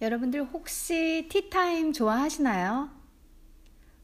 [0.00, 2.90] 여러분들 혹시 티타임 좋아하시나요?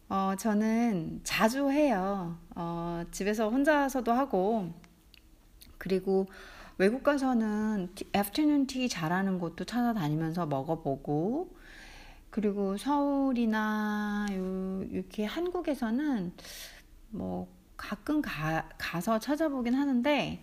[0.09, 2.39] 어, 저는 자주 해요.
[2.55, 4.73] 어, 집에서 혼자서도 하고,
[5.79, 6.27] 그리고
[6.79, 11.55] 외국 가서는 애프터눈 티 잘하는 곳도 찾아다니면서 먹어보고,
[12.31, 16.33] 그리고 서울이나 요, 이렇게 한국에서는
[17.11, 20.43] 뭐 가끔 가, 가서 찾아보긴 하는데,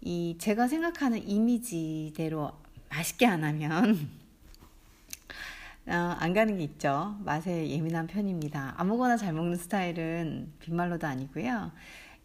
[0.00, 2.52] 이 제가 생각하는 이미지대로
[2.88, 4.08] 맛있게 안 하면
[5.86, 7.16] 어, 안 가는 게 있죠.
[7.24, 8.74] 맛에 예민한 편입니다.
[8.76, 11.72] 아무거나 잘 먹는 스타일은 빈말로도 아니고요.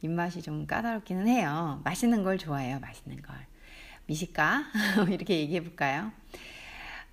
[0.02, 1.81] 입맛이 좀 까다롭기는 해요.
[1.83, 2.80] 맛있는 걸 좋아해요.
[2.80, 3.35] 맛있는 걸.
[4.05, 4.66] 미식가?
[5.09, 6.11] 이렇게 얘기해 볼까요?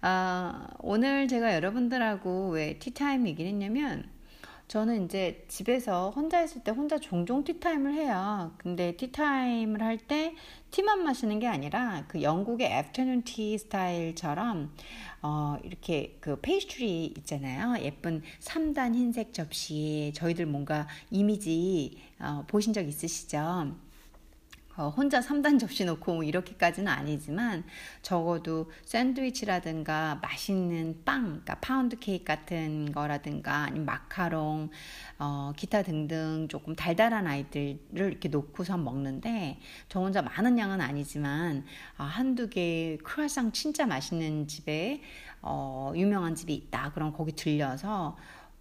[0.03, 4.09] 어, 오늘 제가 여러분들하고 왜 티타임 얘기를 했냐면
[4.69, 8.53] 저는 이제 집에서 혼자 있을 때 혼자 종종 티타임을 해요.
[8.57, 10.35] 근데 티타임을 할 때
[10.71, 14.73] 티만 마시는 게 아니라 그 영국의 afternoon tea 스타일처럼
[15.23, 17.83] 어 이렇게 그 페이스트리 있잖아요.
[17.83, 23.75] 예쁜 3단 흰색 접시에 저희들 뭔가 이미지 어 보신 적 있으시죠?
[24.81, 27.65] 어, 혼자 3단 접시 놓고 뭐 이렇게까지는 아니지만
[28.01, 34.71] 적어도 샌드위치라든가 맛있는 빵, 그러니까 파운드 케이크 같은 거라든가 아니면 마카롱,
[35.19, 39.59] 어, 기타 등등 조금 달달한 아이들을 이렇게 놓고서 먹는데
[39.91, 41.67] 저 혼자 많은 양은 아니지만
[41.99, 45.03] 어, 한두 개 크루아상 진짜 맛있는 집에
[45.43, 46.93] 어, 유명한 집이 있다.
[46.95, 48.17] 그럼 거기 들려서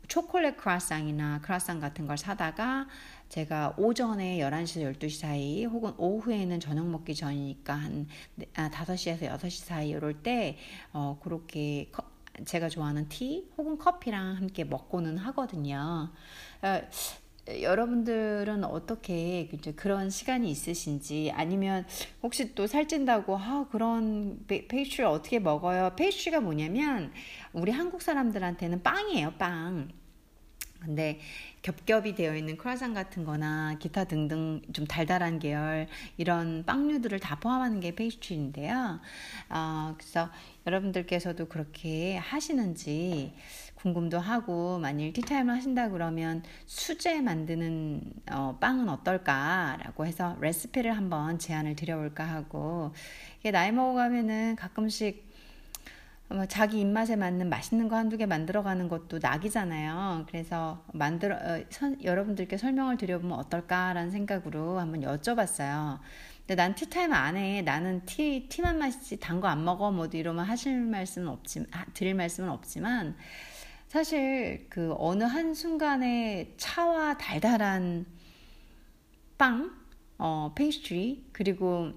[0.09, 2.87] 초콜릿 크라상이나 크라상 같은 걸 사다가
[3.29, 8.07] 제가 오전에 11시에서 12시 사이 혹은 오후에는 저녁 먹기 전이니까 한
[8.53, 10.57] 5시에서 아, 6시 사이 이럴 때
[10.91, 12.03] 어, 그렇게 커,
[12.45, 16.11] 제가 좋아하는 티 혹은 커피랑 함께 먹고는 하거든요.
[16.63, 16.81] 어,
[17.61, 21.85] 여러분들은 어떻게 그런 시간이 있으신지 아니면
[22.21, 25.93] 혹시 또 살찐다고 아 그런 페이스트리 어떻게 먹어요?
[25.95, 27.11] 페이스트리가 뭐냐면
[27.53, 29.89] 우리 한국 사람들한테는 빵이에요, 빵.
[30.79, 31.19] 근데
[31.61, 35.87] 겹겹이 되어 있는 크라상 같은 거나 기타 등등 좀 달달한 계열
[36.17, 38.99] 이런 빵류들을 다 포함하는 게 페이스트리인데요.
[39.49, 40.29] 어, 그래서
[40.65, 43.33] 여러분들께서도 그렇게 하시는지
[43.75, 51.75] 궁금도 하고 만일 티타임을 하신다 그러면 수제 만드는 어, 빵은 어떨까라고 해서 레시피를 한번 제안을
[51.75, 52.93] 드려볼까 하고
[53.39, 55.28] 이게 나이 먹어가면은 가끔씩 뭐
[56.47, 60.25] 자기 입맛에 맞는 맛있는 거 한두 개 만들어가는 것도 낙이잖아요.
[60.27, 65.99] 그래서 만들어 어, 선, 여러분들께 설명을 드려보면 어떨까라는 생각으로 한번 여쭤봤어요.
[66.41, 67.61] 근데 난 티타임 안 해.
[67.63, 69.91] 나는 티 티만 마시지 단 거 안 먹어.
[69.91, 73.15] 뭐 이러면 하실 말씀은 없지 드릴 말씀은 없지만
[73.87, 78.05] 사실 그 어느 한 순간에 차와 달달한
[79.39, 79.71] 빵,
[80.19, 81.93] 어, 페이스트리 그리고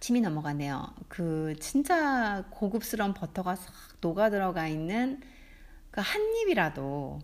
[0.00, 0.86] 침이 넘어가네요.
[1.08, 5.20] 그 진짜 고급스러운 버터가 싹 녹아 들어가 있는
[5.90, 7.20] 그 한 입이라도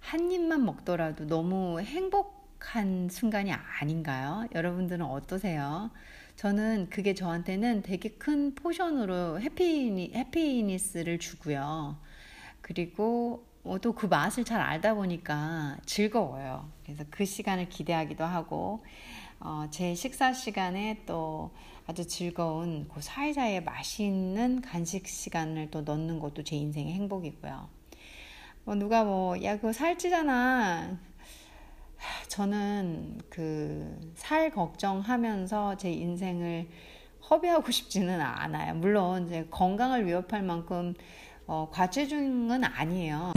[0.00, 4.46] 한 입만 먹더라도 너무 행복한 순간이 아닌가요?
[4.54, 5.90] 여러분들은 어떠세요?
[6.36, 11.98] 저는 그게 저한테는 되게 큰 포션으로 해피니, 해피니스를 주고요.
[12.60, 13.46] 그리고
[13.82, 16.70] 또 그 맛을 잘 알다 보니까 즐거워요.
[16.84, 18.84] 그래서 그 시간을 기대하기도 하고,
[19.40, 21.50] 어, 제 식사 시간에 또
[21.86, 27.68] 아주 즐거운 그 사이사이에 맛있는 간식 시간을 또 넣는 것도 제 인생의 행복이고요.
[28.64, 30.98] 뭐 누가 뭐, 야, 그거 살찌잖아.
[32.28, 33.86] 저는 그
[34.16, 36.68] 살 걱정하면서 제 인생을
[37.30, 38.74] 허비하고 싶지는 않아요.
[38.74, 40.94] 물론 이제 건강을 위협할 만큼
[41.46, 43.32] 어, 과체중은 아니에요.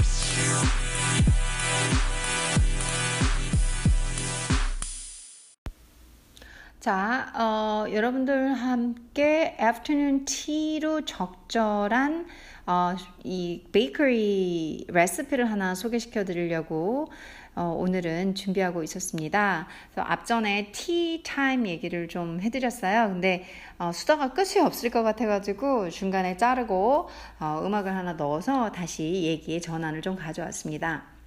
[6.79, 12.25] 자, 어, 여러분들 함께 afternoon tea로 적절한
[12.67, 12.95] 어,
[13.25, 17.11] 이 베이커리 레시피를 하나 소개시켜 드리려고
[17.53, 19.67] 어, 오늘은 준비하고 있었습니다.
[19.97, 23.09] 앞전에 티 타임 얘기를 좀 해드렸어요.
[23.09, 23.43] 근데
[23.77, 27.09] 어, 수다가 끝이 없을 것 같아가지고 중간에 자르고
[27.41, 31.18] 어, 음악을 하나 넣어서 다시 얘기의 전환을 좀 가져왔습니다.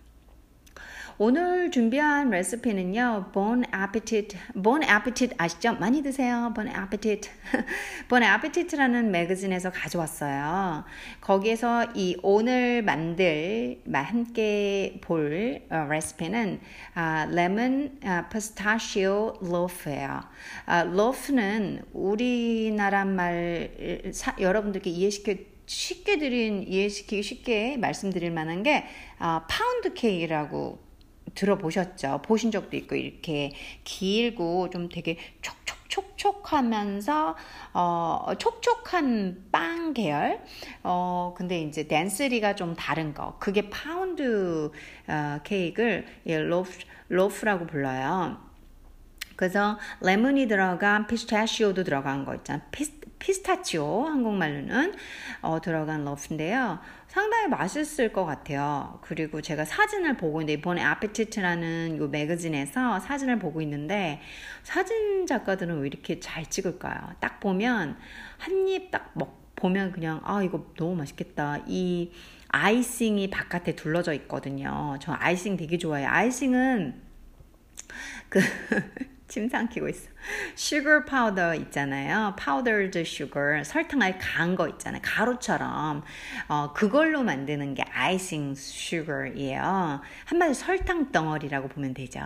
[1.18, 3.30] 오늘 준비한 레시피는요.
[3.32, 4.36] Bon Appetit.
[4.54, 5.74] Bon Appetit 아시죠?
[5.74, 6.52] 많이 드세요.
[6.54, 7.28] Bon Appetit.
[8.08, 10.84] bon Appetit라는 매거진에서 가져왔어요.
[11.20, 16.60] 거기에서 이 오늘 만들 함께 볼 어, 레시피는
[16.94, 20.20] 아, 레몬 아, 피스타치오 loaf예요.
[20.66, 23.70] 아, loaf는 우리나라 말
[24.12, 25.34] 사, 여러분들께 이해시켜
[25.66, 28.86] 쉽게 드린 이해시키기 쉽게 말씀드릴 만한 게
[29.18, 30.91] 아, 파운드 케이크라고
[31.34, 32.22] 들어보셨죠?
[32.22, 33.52] 보신 적도 있고 이렇게
[33.84, 37.36] 길고 좀 되게 촉촉 촉촉하면서
[37.74, 40.40] 어 촉촉한 빵 계열
[40.82, 44.70] 어 근데 이제 density가 좀 다른 거 그게 파운드
[45.06, 46.70] 어, 케이크를 예, loaf
[47.08, 48.38] loaf라고 불러요.
[49.36, 52.62] 그래서 레몬이 들어간 피스타치오도 들어간 거 있잖아.
[52.70, 54.94] 피스, 피스타치오 한국말로는
[55.42, 56.78] 어, 들어간 loaf인데요.
[57.12, 58.98] 상당히 맛있을 것 같아요.
[59.02, 64.22] 그리고 제가 사진을 보고 있는데 이번에 아페티트라는 요 매거진에서 사진을 보고 있는데
[64.62, 67.14] 사진 작가들은 왜 이렇게 잘 찍을까요?
[67.20, 67.98] 딱 보면
[68.38, 71.58] 한 입 딱 먹 보면 그냥 아 이거 너무 맛있겠다.
[71.66, 72.12] 이
[72.48, 74.96] 아이싱이 바깥에 둘러져 있거든요.
[75.00, 76.08] 저 아이싱 되게 좋아해요.
[76.08, 76.94] 아이싱은
[78.30, 78.40] 그
[79.32, 80.10] 침 삼키고 있어.
[80.54, 82.34] 슈거 파우더 있잖아요.
[82.38, 85.00] powdered sugar 설탕을 간 거 있잖아요.
[85.02, 86.02] 가루처럼
[86.48, 90.02] 어 그걸로 만드는 게 icing sugar예요.
[90.26, 92.20] 한마디로 설탕 덩어리라고 보면 되죠.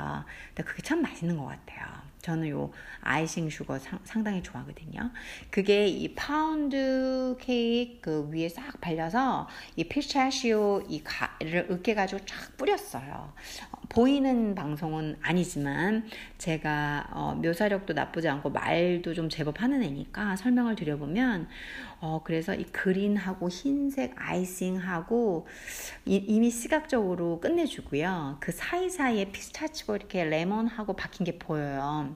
[0.49, 2.06] 근데 그게 참 맛있는 것 같아요.
[2.27, 5.13] 저는 요 icing sugar 상, 상당히 좋아하거든요.
[5.49, 9.47] 그게 이 파운드 케이크 그 위에 싹 발려서
[9.77, 13.33] 이 피스타치오 이 가를 으깨가지고 쫙 뿌렸어요.
[13.71, 16.09] 어, 보이는 방송은 아니지만
[16.39, 21.47] 제가 어, 묘사력도 나쁘지 않고 말도 좀 제법 하는 애니까 설명을 드려보면
[22.01, 25.47] 어, 그래서 이 green하고 흰색 아이싱하고
[26.05, 28.37] 이, 이미 시각적으로 끝내주고요.
[28.41, 32.15] 그 사이사이에 피스타치오 이렇게 레몬하고 박힌 게 보여요.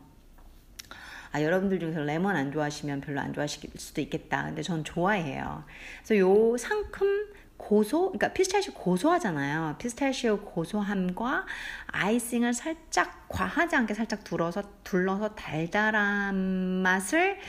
[1.33, 4.45] 아, 여러분들 중에서 레몬 안 좋아하시면 별로 안 좋아하실 수도 있겠다.
[4.45, 5.65] 근데 전 좋아해요.
[6.05, 9.77] 그래서 요 상큼 고소, 그러니까 피스타치오 고소하잖아요.
[9.79, 11.47] 피스타치오 고소함과
[11.87, 16.35] 아이싱을 살짝 과하지 않게 살짝 둘러서 둘러서 달달한
[16.83, 17.41] 맛을 아,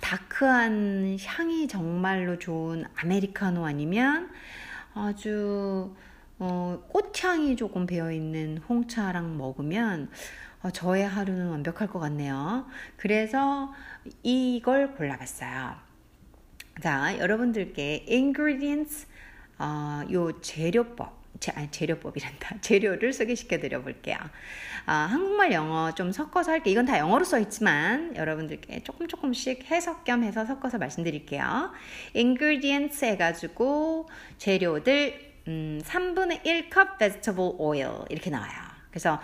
[0.00, 4.30] 다크한 향이 정말로 좋은 아메리카노 아니면
[4.94, 5.94] 아주
[6.38, 10.10] 어, 꽃향이 조금 배어 있는 홍차랑 먹으면
[10.62, 12.66] 어, 저의 하루는 완벽할 것 같네요.
[12.96, 13.72] 그래서
[14.22, 15.74] 이걸 골라봤어요.
[16.82, 19.06] 자, 여러분들께 ingredients
[19.58, 22.56] 어, 요 재료법 제, 아니, 재료법이란다.
[22.62, 24.16] 재료를 소개시켜 드려 볼게요.
[24.86, 26.72] 아, 한국말 영어 좀 섞어서 할게요.
[26.72, 31.72] 이건 다 영어로 써 있지만 여러분들께 조금 조금씩 해석 겸 해서 섞어서 말씀드릴게요.
[32.14, 38.50] ingredients 해 가지고 재료들 음, 3분의 1컵 vegetable oil 이렇게 나와요.
[38.90, 39.20] 그래서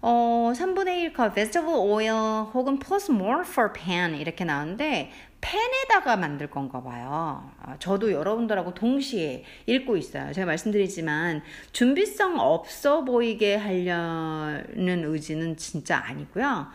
[0.00, 6.82] 어, 3분의 1컵 vegetable oil 혹은 plus more for pan 이렇게 나오는데 팬에다가 만들 건가
[6.82, 7.50] 봐요.
[7.62, 10.32] 아, 저도 여러분들하고 동시에 읽고 있어요.
[10.32, 11.42] 제가 말씀드리지만
[11.72, 16.66] 준비성 없어 보이게 하려는 의지는 진짜 아니고요.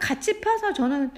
[0.00, 1.10] 같이 펴서 저는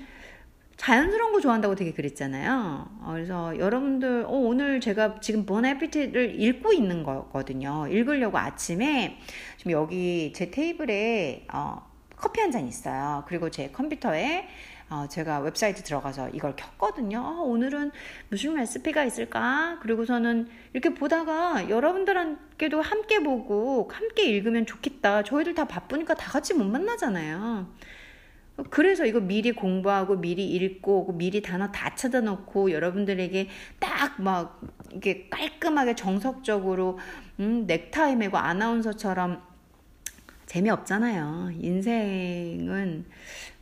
[0.76, 2.88] 자연스러운 거 좋아한다고 되게 그랬잖아요.
[3.02, 7.86] 어, 그래서 여러분들 어, 오늘 제가 지금 보나피티를 읽고 있는 거거든요.
[7.88, 9.18] 읽으려고 아침에
[9.58, 13.24] 지금 여기 제 테이블에 어, 커피 한 잔 있어요.
[13.28, 14.48] 그리고 제 컴퓨터에
[14.92, 17.18] 어, 제가 웹사이트 들어가서 이걸 켰거든요.
[17.20, 17.90] 어, 오늘은
[18.28, 19.78] 무슨 레시피가 있을까?
[19.80, 25.22] 그리고서는 이렇게 보다가 여러분들한테도 함께 보고 함께 읽으면 좋겠다.
[25.22, 27.66] 저희들 다 바쁘니까 다 같이 못 만나잖아요.
[28.68, 33.48] 그래서 이거 미리 공부하고 미리 읽고 미리 단어 다 찾아놓고 여러분들에게
[33.80, 34.60] 딱 막
[34.92, 36.98] 이게 깔끔하게 정석적으로
[37.40, 39.42] 음, 넥타이 메고 아나운서처럼
[40.46, 41.50] 재미없잖아요.
[41.60, 43.06] 인생은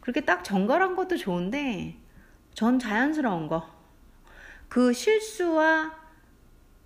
[0.01, 1.97] 그렇게 딱 정갈한 것도 좋은데
[2.55, 3.69] 전 자연스러운 거.
[4.69, 5.95] 그 실수와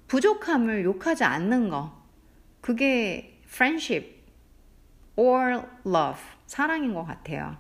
[0.09, 2.03] 부족함을 욕하지 않는 거.
[2.61, 4.23] 그게 friendship
[5.17, 6.21] or love.
[6.47, 7.57] 사랑인 것 같아요.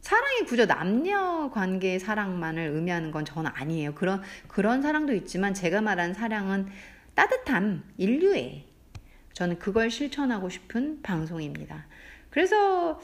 [0.00, 3.94] 사랑이 굳이 남녀 관계의 사랑만을 의미하는 건 저는 아니에요.
[3.94, 6.68] 그런, 그런 사랑도 있지만 제가 말한 사랑은
[7.14, 8.64] 따뜻함, 인류애.
[9.32, 11.86] 저는 그걸 실천하고 싶은 방송입니다.
[12.30, 13.00] 그래서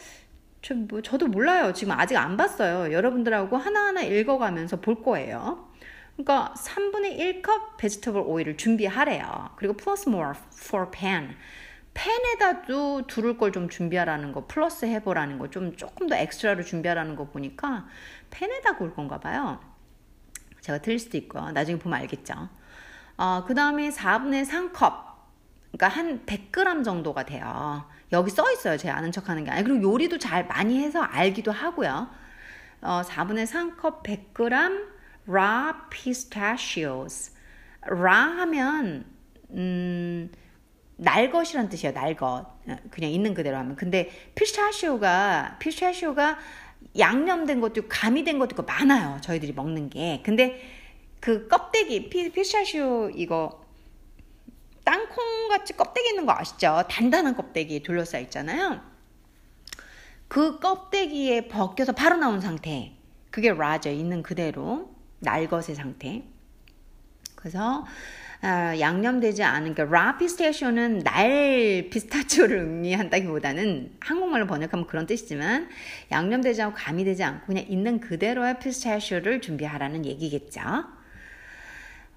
[0.62, 1.72] 저, 뭐, 저도 몰라요.
[1.72, 2.92] 지금 아직 안 봤어요.
[2.92, 5.68] 여러분들하고 하나하나 읽어가면서 볼 거예요.
[6.16, 9.50] 그러니까 3분의 1컵 vegetable oil을 준비하래요.
[9.56, 11.36] 그리고 플러스 more for pan.
[11.94, 17.24] 팬에다도 두를 걸 좀 준비하라는 거, 플러스 해보라는 거, 좀 조금 더 extra로 준비하라는 거
[17.28, 17.86] 보니까
[18.30, 19.60] 팬에다 구울 건가 봐요.
[20.60, 21.50] 제가 틀릴 수도 있고요.
[21.52, 22.34] 나중에 보면 알겠죠.
[23.16, 25.08] 어, 그 다음에 4분의 3컵.
[25.72, 27.84] 그러니까 한 100g 정도가 돼요.
[28.12, 28.76] 여기 써 있어요.
[28.76, 32.08] 제가 아는 척 하는 게 아니고 그리고 요리도 잘 많이 해서 알기도 하고요.
[32.80, 34.86] 어, 4분의 3컵 100g
[35.28, 37.32] raw pistachios.
[37.82, 39.04] raw 하면
[39.50, 40.30] 음,
[40.96, 41.94] 날 것이란 뜻이에요.
[41.94, 42.46] 날 것.
[42.90, 43.76] 그냥 있는 그대로 하면.
[43.76, 46.38] 근데 피스타치오가 피스타치오가
[46.98, 49.20] 양념된 것도 있고 가미된 것도 있고 많아요.
[49.20, 50.22] 저희들이 먹는 게.
[50.24, 50.60] 근데
[51.20, 53.64] 그 껍데기 피, 피스타치오 이거
[54.88, 56.82] 땅콩같이 껍데기 있는 거 아시죠?
[56.88, 58.80] 단단한 껍데기 둘러싸여 있잖아요.
[60.28, 62.92] 그 껍데기에 벗겨서 바로 나온 상태.
[63.30, 66.22] 그게 라저 있는 그대로 날것의 상태.
[67.34, 67.84] 그래서
[68.40, 75.68] 아, 양념되지 않은 그 라피스타치오는 날 피스타치오를 의미한다기보다는 한국말로 번역하면 그런 뜻이지만
[76.10, 80.62] 양념되지 않고 가미되지 않고 그냥 있는 그대로의 피스타치오를 준비하라는 얘기겠죠.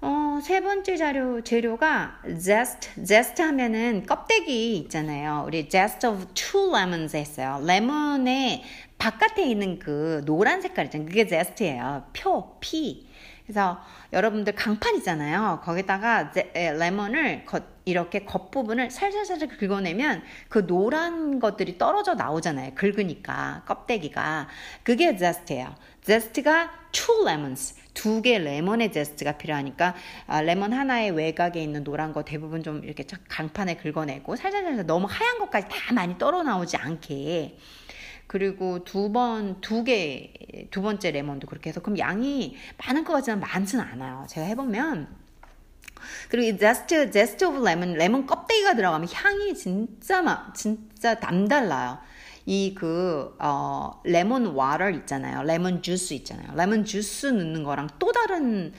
[0.04, 3.04] 어, 세 번째 자료, 재료가 zest.
[3.04, 5.44] zest 하면은 껍데기 있잖아요.
[5.46, 7.62] 우리 zest of two lemons 했어요.
[7.64, 8.64] 레몬의
[8.98, 11.06] 바깥에 있는 그 노란 색깔 있잖아요.
[11.06, 12.06] 그게 zest예요.
[12.12, 13.06] 표, 피.
[13.46, 13.80] 그래서
[14.12, 15.60] 여러분들 강판 있잖아요.
[15.62, 17.44] 거기다가 레몬을
[17.84, 22.74] 이렇게 겉부분을 살살살살 긁어내면 그 노란 것들이 떨어져 나오잖아요.
[22.74, 24.48] 긁으니까 껍데기가
[24.82, 25.74] 그게 zest예요.
[26.04, 29.94] Zest가 two lemons 두 개 레몬의 제스트가 필요하니까
[30.26, 35.38] 아, 레몬 하나의 외곽에 있는 노란 거 대부분 좀 이렇게 강판에 긁어내고 살살살살 너무 하얀
[35.38, 37.58] 것까지 다 많이 떨어 나오지 않게
[38.26, 40.32] 그리고 두 번, 두 개,
[40.70, 44.24] 두 번째 레몬도 그렇게 해서 그럼 양이 많은 것 같지만 많지는 않아요.
[44.26, 45.06] 제가 해보면.
[46.30, 51.98] 그리고 이 zest, zest of lemon, 레몬 껍데기가 들어가면 향이 진짜 막, 진짜 남달라요.
[52.46, 55.42] 이 그, 어, lemon water 있잖아요.
[55.42, 56.54] 레몬 주스 있잖아요.
[56.54, 58.72] 레몬 주스 넣는 거랑 또 다른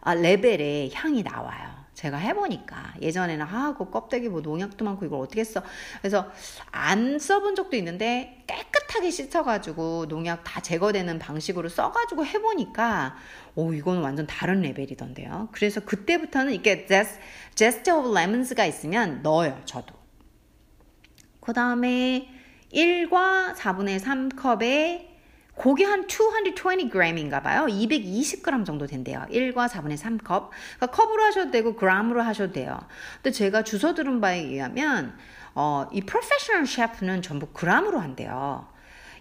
[0.00, 1.86] 아, 레벨의 향이 나와요.
[1.96, 5.62] 제가 해보니까 예전에는 아그 껍데기 뭐 농약도 많고 이걸 어떻게 써
[6.00, 6.30] 그래서
[6.70, 13.16] 안 써본 적도 있는데 깨끗하게 씻어가지고 농약 다 제거되는 방식으로 써가지고 해보니까
[13.54, 17.18] 오 이건 완전 다른 레벨이던데요 그래서 그때부터는 이게 zes,
[17.54, 19.94] zest of lemons가 있으면 넣어요 저도
[21.40, 22.28] 그 다음에
[22.76, 25.16] 1과 4분의 3컵에
[25.54, 27.64] 그게 한 220g인가 봐요.
[27.66, 29.26] 220g 정도 된대요.
[29.30, 30.50] 1과 4분의 3컵.
[30.76, 32.78] 그러니까 컵으로 하셔도 되고 gram으로 하셔도 돼요.
[33.22, 35.16] 근데 제가 주서들은 바에 의하면
[35.54, 38.68] 어, 이 프로페셔널 셰프는 전부 gram으로 한대요.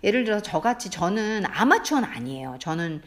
[0.04, 2.58] 예를 들어서 저같이 저는 아마추어는 아니에요.
[2.60, 3.02] 저는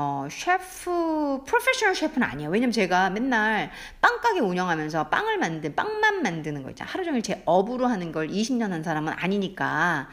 [0.00, 2.50] 어, 셰프, 프로페셔널 셰프는 아니에요.
[2.50, 6.92] 왜냐면 제가 맨날 빵가게 운영하면서 빵을 만든, 빵만 만드는 거 있잖아요.
[6.92, 10.08] 하루 종일 제 업으로 하는 걸 20년 한 사람은 아니니까.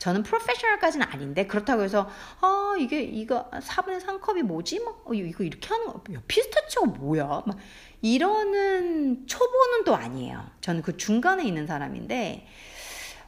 [0.00, 2.08] 저는 프로페셔널까지는 아닌데 그렇다고 해서
[2.40, 4.80] 아 이게 이거 4분의 3컵이 뭐지?
[4.80, 7.42] 막 어, 이거 이렇게 하는 거 야, 피스타치오 뭐야?
[7.46, 7.56] 막
[8.02, 10.50] 이러는 초보는 또 아니에요.
[10.60, 12.46] 저는 그 중간에 있는 사람인데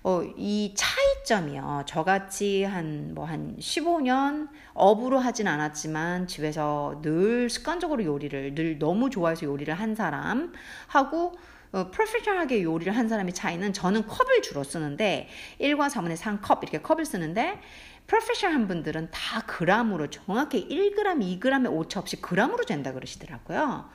[0.03, 1.83] 어, 이 차이점이요.
[1.87, 9.45] 저같이 한, 뭐, 한 15년 업으로 하진 않았지만 집에서 늘 습관적으로 요리를, 늘 너무 좋아해서
[9.45, 11.33] 요리를 한 사람하고
[11.73, 15.29] 어, 프로페셔널하게 요리를 한 사람의 차이는 저는 컵을 주로 쓰는데
[15.61, 17.61] 1과 4분의 3컵 이렇게 컵을 쓰는데
[18.09, 23.89] 프로페셔널한 분들은 다 그람으로 정확히 1g, 2g의 오차 없이 그람으로 된다 그러시더라고요.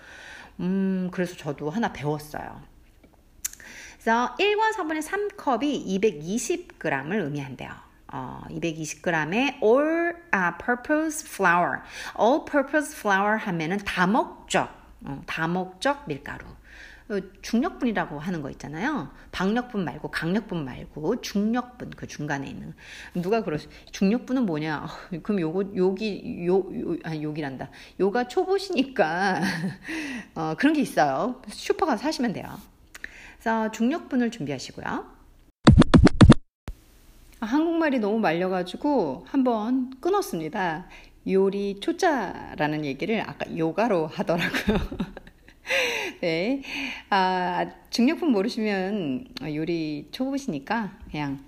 [0.62, 2.75] 음, 그래서 저도 하나 배웠어요.
[4.06, 7.72] 그래서 1과 4분의 3컵이 220g을 의미한대요.
[8.14, 11.80] 어, 220g의 all uh, purpose flour.
[12.20, 14.70] all purpose flour 하면은 다목적,
[15.06, 16.46] 어, 다목적 밀가루.
[17.10, 19.10] 어, 중력분이라고 하는 거 있잖아요.
[19.32, 22.76] 박력분 말고 강력분 말고 중력분 그 중간에 있는
[23.16, 23.58] 누가 그러
[23.90, 24.86] 중력분은 뭐냐?
[24.86, 24.88] 어,
[25.24, 27.72] 그럼 요거 여기 요, 요 아니 여기란다.
[28.00, 29.42] 요가 초보시니까
[30.36, 31.42] 어, 그런 게 있어요.
[31.48, 32.56] 슈퍼 가서 사시면 돼요.
[33.46, 34.86] 그래서 중력분을 준비하시고요.
[37.40, 40.88] 아, 한국말이 너무 말려가지고 한번 끊었습니다.
[41.30, 44.78] 요리 초짜라는 얘기를 아까 요가로 하더라고요.
[46.22, 46.64] 네.
[47.12, 51.45] 아, 중력품 모르시면 요리 초보시니까 그냥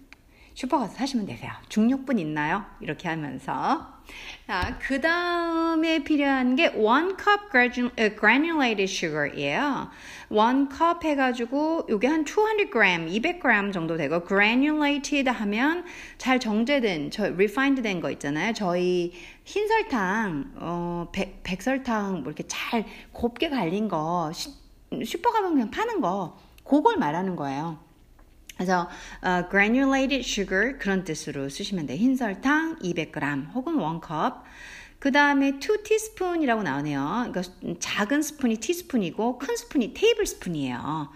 [0.57, 1.51] 슈퍼 가서 사시면 되세요.
[1.69, 2.65] 중력분 있나요?
[2.79, 3.93] 이렇게 하면서.
[4.47, 9.87] 아, 그 다음에 필요한 게 one cup granulated sugar이에요.
[10.29, 15.85] one cup 해가지고 이게 한 200g, 200g 정도 되고 granulated 하면
[16.17, 18.53] 잘 정제된, 저 refined 된 거 있잖아요.
[18.53, 19.13] 저희
[19.45, 24.31] 흰 설탕, 어, 백, 백설탕 뭐 이렇게 잘 곱게 갈린 거
[25.05, 27.85] 슈퍼 가면 그냥 파는 거 그걸 말하는 거예요.
[28.57, 28.89] 그래서
[29.23, 31.97] uh, granulated sugar 그런 뜻으로 쓰시면 돼요.
[31.97, 34.41] 흰 설탕 200g 혹은 1컵.
[34.99, 37.27] 그 다음에 2 teaspoon이라고 나오네요.
[37.31, 37.43] 그러니까
[37.79, 41.09] 작은 스푼이 티스푼이고 큰 스푼이 테이블 스푼이에요.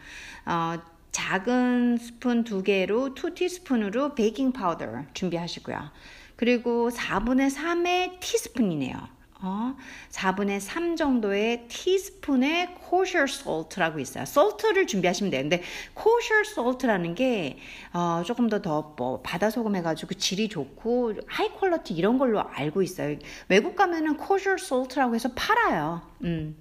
[0.46, 0.74] 어,
[1.12, 5.92] 작은 스푼 두 개로 2 티스푼으로 베이킹 파우더 준비하시고요.
[6.36, 8.96] 그리고 4분의 3의 티스푼이네요.
[9.44, 9.76] 어,
[10.12, 14.24] 4분의 3 정도의 티스푼의 kosher salt라고 있어요.
[14.24, 15.32] salt를 준비하시면.
[15.32, 15.62] 근데
[15.96, 17.58] kosher salt라는 게
[17.94, 22.82] 어, 조금 더 더 뭐 바다 소금 해가지고 질이 좋고 high quality 이런 걸로 알고
[22.84, 23.18] 있어요.
[23.50, 26.02] 외국 가면은 kosher salt라고 해서 팔아요.
[26.24, 26.56] 음.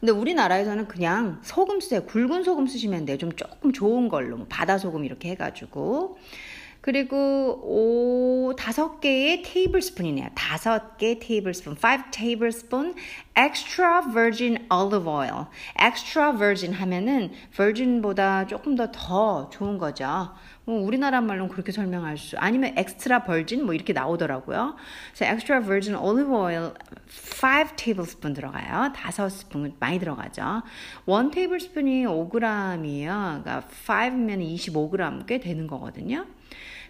[0.00, 2.04] 근데 우리나라에서는 그냥 소금 쓰세요.
[2.04, 3.16] 굵은 소금 쓰시면 돼요.
[3.16, 4.36] 좀 조금 좋은 걸로.
[4.36, 6.18] 뭐 바다 소금 이렇게 해가지고.
[6.84, 7.16] 그리고
[7.64, 10.28] 오 다섯 개의 테이블스푼이네요.
[10.34, 12.94] 다섯 개 테이블스푼, 5 tablespoon
[13.34, 15.46] extra virgin olive oil.
[15.80, 20.34] extra virgin 하면은 virgin보다 조금 더 더 좋은 거죠.
[20.66, 24.76] 뭐 우리나라 말로는 그렇게 설명할 수 아니면 extra virgin 뭐 이렇게 나오더라고요.
[25.14, 26.74] 그래서 extra virgin olive oil
[27.42, 28.92] 5 tablespoon 들어가요.
[28.94, 30.60] 다섯 스푼 많이 들어가죠.
[31.06, 33.42] 1 tablespoon이 5g이에요.
[33.42, 36.26] 그러니까 5면 25g 꽤 되는 거거든요.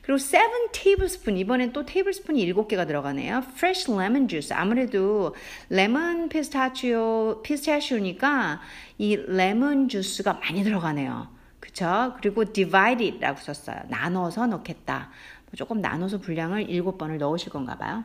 [0.05, 0.41] 그리고 7
[0.73, 3.43] 테이블스푼 이번엔 또 테이블스푼이 7개가 들어가네요.
[3.55, 5.35] fresh lemon juice 아무래도
[5.71, 8.61] 레몬 피스타치오 피스타치오니까
[8.99, 11.29] 이 레몬 주스가 많이 들어가네요.
[11.59, 12.15] 그쵸?
[12.21, 13.79] 그리고 divided라고 썼어요.
[13.89, 15.11] 나눠서 넣겠다.
[15.57, 18.05] 조금 나눠서 분량을 7번을 넣으실 건가 봐요.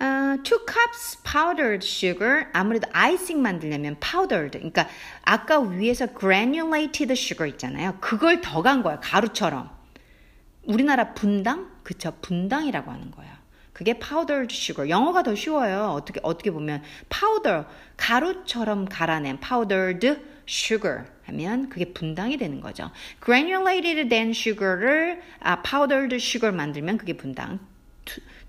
[0.00, 2.46] Uh, two cups powdered sugar.
[2.52, 4.56] 아무래도 아이싱 만들려면 powdered.
[4.58, 4.86] 그러니까
[5.22, 7.96] 아까 위에서 granulated sugar 있잖아요.
[8.00, 9.00] 그걸 더 간 거예요.
[9.02, 9.77] 가루처럼.
[10.68, 11.70] 우리나라 분당?
[11.82, 12.12] 그쵸.
[12.20, 13.32] 분당이라고 하는 거예요.
[13.72, 14.88] 그게 powdered sugar.
[14.90, 15.94] 영어가 더 쉬워요.
[15.96, 17.64] 어떻게, 어떻게 보면 powder.
[17.96, 22.90] 가루처럼 갈아낸 powdered sugar 하면 그게 분당이 되는 거죠.
[23.24, 27.60] granulated then sugar를 아, powdered sugar 만들면 그게 분당.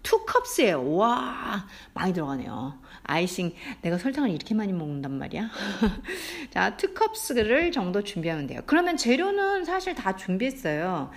[0.03, 0.95] two cups예요.
[0.95, 2.79] 와 많이 들어가네요.
[3.03, 5.49] 아이싱 내가 설탕을 이렇게 많이 먹는단 말이야.
[6.51, 8.61] 자, two cups를 정도 준비하면 돼요.
[8.65, 11.11] 그러면 재료는 사실 다 준비했어요.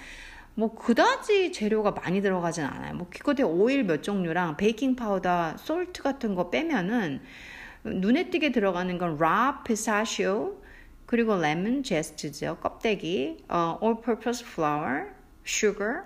[0.54, 2.94] 뭐 그다지 재료가 많이 들어가진 않아요.
[2.94, 7.22] 뭐 기껏해 오일 몇 종류랑 베이킹 파우더, salt 같은 거 빼면은
[7.84, 10.60] 눈에 띄게 들어가는 건 라, 피스타치오,
[11.06, 12.58] 그리고 lemon zest죠.
[12.60, 15.06] 껍데기, 어, all-purpose flour,
[15.46, 16.02] sugar,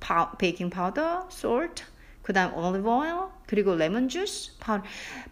[0.00, 1.84] 파, 베이킹 파우더, salt,
[2.22, 4.80] 그 다음 olive oil, 그리고 레몬 주스, 파우,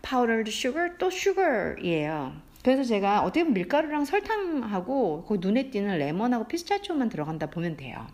[0.03, 2.33] powdered sugar, 또 sugar이에요.
[2.65, 8.07] 그래서 제가 어떻게 보면 밀가루랑 설탕하고 거기 눈에 띄는 레몬하고 피스타치오만 들어간다 보면 돼요.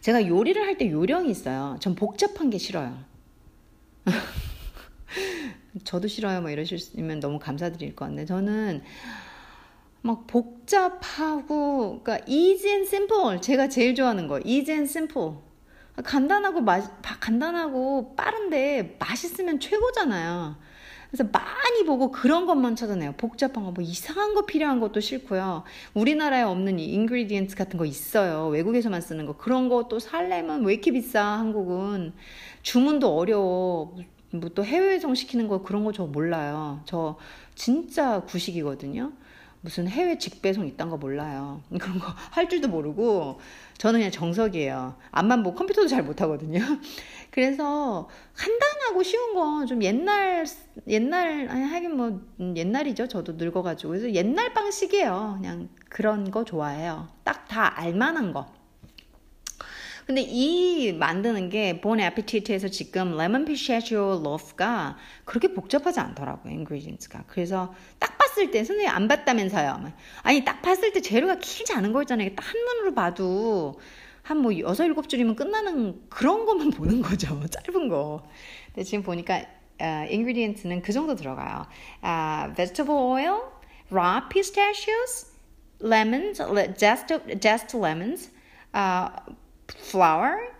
[0.00, 1.76] 제가 요리를 할 때 요령이 있어요.
[1.80, 2.96] 전 복잡한 게 싫어요.
[5.84, 6.40] 저도 싫어요.
[6.40, 8.24] 뭐 이러시면 너무 감사드릴 것 같네.
[8.24, 8.82] 저는
[10.02, 13.40] 막 복잡하고, 그러니까 easy and simple.
[13.40, 14.40] 제가 제일 좋아하는 거.
[14.44, 15.34] easy and simple.
[16.02, 20.56] 간단하고 마, 간단하고 빠른데 맛있으면 최고잖아요.
[21.10, 23.14] 그래서 많이 보고 그런 것만 찾아내요.
[23.16, 25.64] 복잡한 거, 뭐 이상한 거 필요한 것도 싫고요.
[25.94, 28.46] 우리나라에 없는 이 인그리디언트 같은 거 있어요.
[28.48, 29.36] 외국에서만 쓰는 거.
[29.36, 32.12] 그런 것도 살려면 왜 이렇게 비싸, 한국은.
[32.62, 33.96] 주문도 어려워.
[34.32, 36.80] 뭐 또 해외 송 시키는 거 그런 거 저 몰라요.
[36.84, 37.16] 저
[37.56, 39.12] 진짜 구식이거든요.
[39.62, 41.62] 무슨 해외 직배송 있단 거 몰라요.
[41.80, 43.40] 그런 거 할 줄도 모르고
[43.78, 44.96] 저는 그냥 정석이에요.
[45.10, 46.60] 앞만 보고 컴퓨터도 잘 못하거든요.
[47.30, 50.44] 그래서 간단하고 쉬운 거 좀 옛날
[50.88, 53.08] 옛날 아니 하긴 뭐 음, 옛날이죠.
[53.08, 55.38] 저도 늙어가지고 그래서 옛날 방식이에요.
[55.40, 57.08] 그냥 그런 거 좋아해요.
[57.24, 58.46] 딱 다 알만한 거.
[60.10, 66.52] 근데 이 만드는 게 본 에피티트에서 지금 레몬 피샤치오 로프가 그렇게 복잡하지 않더라고요.
[66.52, 67.26] 인그리디언트가.
[67.28, 69.92] 그래서 딱 봤을 때 선생님 안 봤다면서요.
[70.22, 72.34] 아니 딱 봤을 때 재료가 길지 않은 거 있잖아요.
[72.34, 73.78] 딱 한눈으로 봐도
[74.24, 77.40] 한뭐 여섯 일곱 줄이면 끝나는 그런 것만 보는 거죠.
[77.48, 78.26] 짧은 거.
[78.74, 79.44] 근데 지금 보니까
[79.80, 81.68] 어, 인그리디언트는 그 정도 들어가요.
[82.02, 83.42] 아, vegetable oil,
[83.92, 85.30] raw pistachios,
[85.80, 86.42] lemons,
[86.76, 88.32] zest, zest lemons,
[88.74, 89.08] uh,
[89.76, 90.52] flour,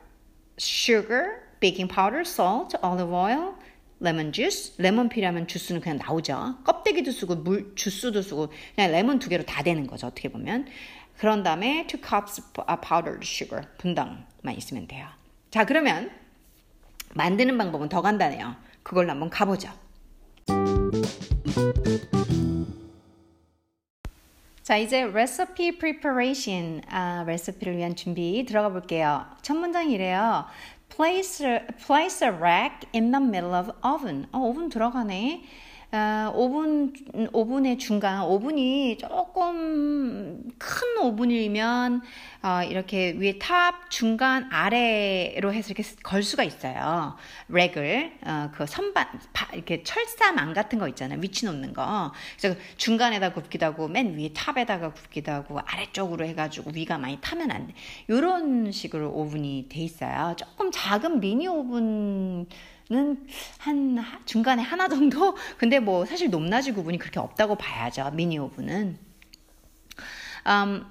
[0.58, 3.54] sugar, baking powder, salt, olive oil,
[4.00, 6.58] 레몬 주스, 레몬 필요하면 주스는 그냥 나오죠.
[6.64, 10.06] 껍데기도 쓰고 물 주스도 쓰고 그냥 레몬 두 개로 다 되는 거죠.
[10.06, 10.66] 어떻게 보면.
[11.18, 15.06] 그런 다음에 2 cups powdered sugar 분당만 있으면 돼요.
[15.50, 16.10] 자, 그러면
[17.14, 18.56] 만드는 방법은 더 간단해요.
[18.82, 19.68] 그걸로 한번 가보죠.
[24.70, 29.26] 자, 이제 recipe preparation, 아, 레시피를 위한 준비 들어가 볼게요.
[29.42, 30.44] 첫 문장이 래요
[30.88, 31.44] Place
[31.84, 34.28] place a rack in the middle of oven.
[34.30, 35.42] 어, 오븐 들어가네.
[35.92, 36.92] 어, 오븐,
[37.32, 42.02] 오븐의 중간, 오븐이 조금 큰 오븐이면,
[42.44, 47.16] 어, 이렇게 위에 top, 중간, 아래로 해서 이렇게 걸 수가 있어요.
[47.48, 51.18] rack을, 어, 그 선반, 바, 이렇게 철사망 같은 거 있잖아요.
[51.20, 52.12] 위치 놓는 거.
[52.38, 57.66] 그래서 중간에다 굽기도 하고, 맨 위에 탑에다가 굽기도 하고, 아래쪽으로 해가지고 위가 많이 타면 안
[57.66, 57.74] 돼.
[58.08, 60.36] 요런 식으로 오븐이 돼 있어요.
[60.36, 62.46] 조금 작은 미니 오븐,
[62.90, 65.36] 는한 중간에 하나 정도?
[65.58, 68.10] 근데 뭐 사실 높낮이 구분이 그렇게 없다고 봐야죠.
[68.14, 68.98] 미니 오븐은.
[70.46, 70.86] Um,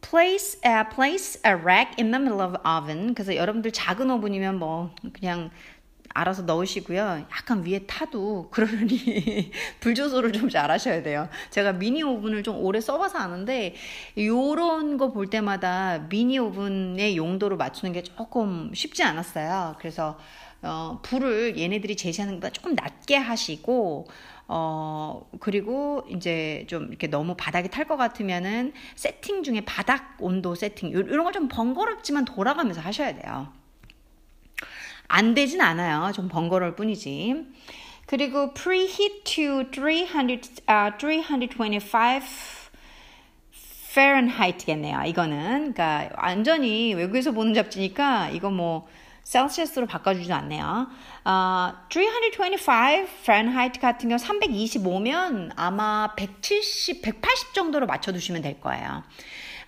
[0.00, 3.14] place, uh, place a rack in the middle of oven.
[3.14, 5.50] 그래서 여러분들 작은 오븐이면 뭐 그냥
[6.16, 7.26] 알아서 넣으시고요.
[7.32, 11.28] 약간 위에 타도 그러려니 불조소를 좀 잘 하셔야 돼요.
[11.50, 13.74] 제가 미니 오븐을 좀 오래 써봐서 아는데
[14.16, 19.74] 요런 거 볼 때마다 미니 오븐의 용도를 맞추는 게 조금 쉽지 않았어요.
[19.80, 20.16] 그래서
[20.64, 24.06] 어, 불을 얘네들이 제시하는 것보다 조금 낮게 하시고
[24.46, 30.90] 어, 그리고 이제 좀 이렇게 너무 바닥이 탈 것 같으면은 세팅 중에 바닥 온도 세팅,
[30.90, 33.52] 이런 걸 좀 번거롭지만 돌아가면서 하셔야 돼요.
[35.08, 36.12] 안 되진 않아요.
[36.12, 37.46] 좀 번거로울 뿐이지.
[38.06, 42.70] 그리고 preheat to 300, uh, 325
[43.90, 45.02] Fahrenheit겠네요.
[45.06, 48.88] 이거는 그러니까 완전히 외국에서 보는 잡지니까 이거 뭐
[49.24, 50.86] 셀시어스로 바꿔주지 않네요.
[51.24, 59.02] 어, 325 Fahrenheit 같은 경우 325면 아마 170, 180 정도로 맞춰두시면 될 거예요.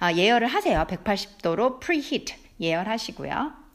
[0.01, 0.87] 어, 예열을 하세요.
[0.89, 3.66] 180도로 preheat 예열하시고요.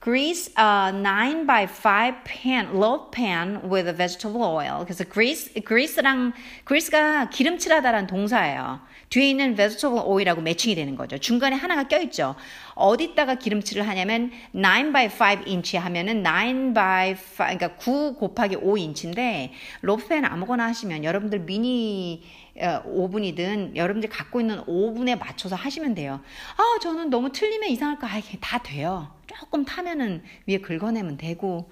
[0.00, 4.84] Grease a 9 by 5 pan, loaf pan with a vegetable oil.
[4.86, 6.32] 그래서 grease, grease랑,
[6.64, 8.80] grease가 기름칠하다라는 동사예요.
[9.10, 11.18] 뒤에 있는 vegetable oil하고 매칭이 되는 거죠.
[11.18, 12.36] 중간에 하나가 껴있죠.
[12.76, 18.78] 어디다가 기름칠을 하냐면 9 by 5 inch 하면은 9 by 5, 그러니까 9 곱하기 5
[18.78, 22.47] 인치인데 로프팬 아무거나 하시면 여러분들 미니 어,
[22.84, 26.20] 오븐이든 여러분들 갖고 있는 오븐에 맞춰서 하시면 돼요.
[26.56, 28.06] 아, 저는 너무 틀리면 이상할까?
[28.06, 29.14] 아, 다 돼요.
[29.26, 31.70] 조금 타면은 위에 긁어내면 되고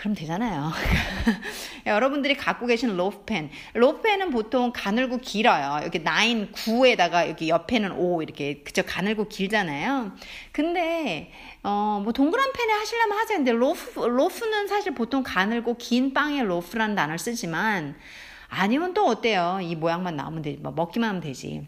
[0.00, 0.72] 그럼 되잖아요.
[1.84, 3.50] 여러분들이 갖고 계신 loaf pan.
[3.74, 5.80] loaf pan은 보통 가늘고 길어요.
[5.82, 6.06] 이렇게 9,
[6.54, 10.12] 9에다가 여기 옆에는 5 이렇게 그저 가늘고 길잖아요.
[10.52, 11.30] 근데
[11.62, 13.36] 어, 뭐 동그란 pan에 하시려면 하세요.
[13.36, 17.94] 근데 loaf loaf는 사실 보통 가늘고 긴 빵에 loaf라는 단어를 쓰지만
[18.50, 19.60] 아니면 또 어때요?
[19.62, 20.58] 이 모양만 나오면 되지.
[20.58, 21.66] 뭐 먹기만 하면 되지.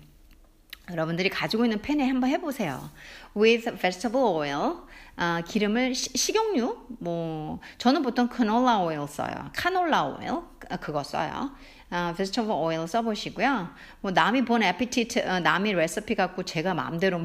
[0.91, 2.91] 여러분들이 가지고 있는 팬에 한번 해보세요.
[3.37, 4.75] With vegetable oil,
[5.17, 9.51] 아, 기름을 시, 식용유, 뭐 저는 보통 카놀라 오일 써요.
[9.55, 10.41] 카놀라 오일
[10.81, 11.53] 그거 써요.
[11.93, 13.69] 어, vegetable oil 써보시고요.
[14.01, 17.21] 뭐 남이 본 appetite, 어, 남이 레시피 갖고 제가 마음대로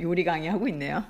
[0.00, 1.04] 요리 강의하고 있네요.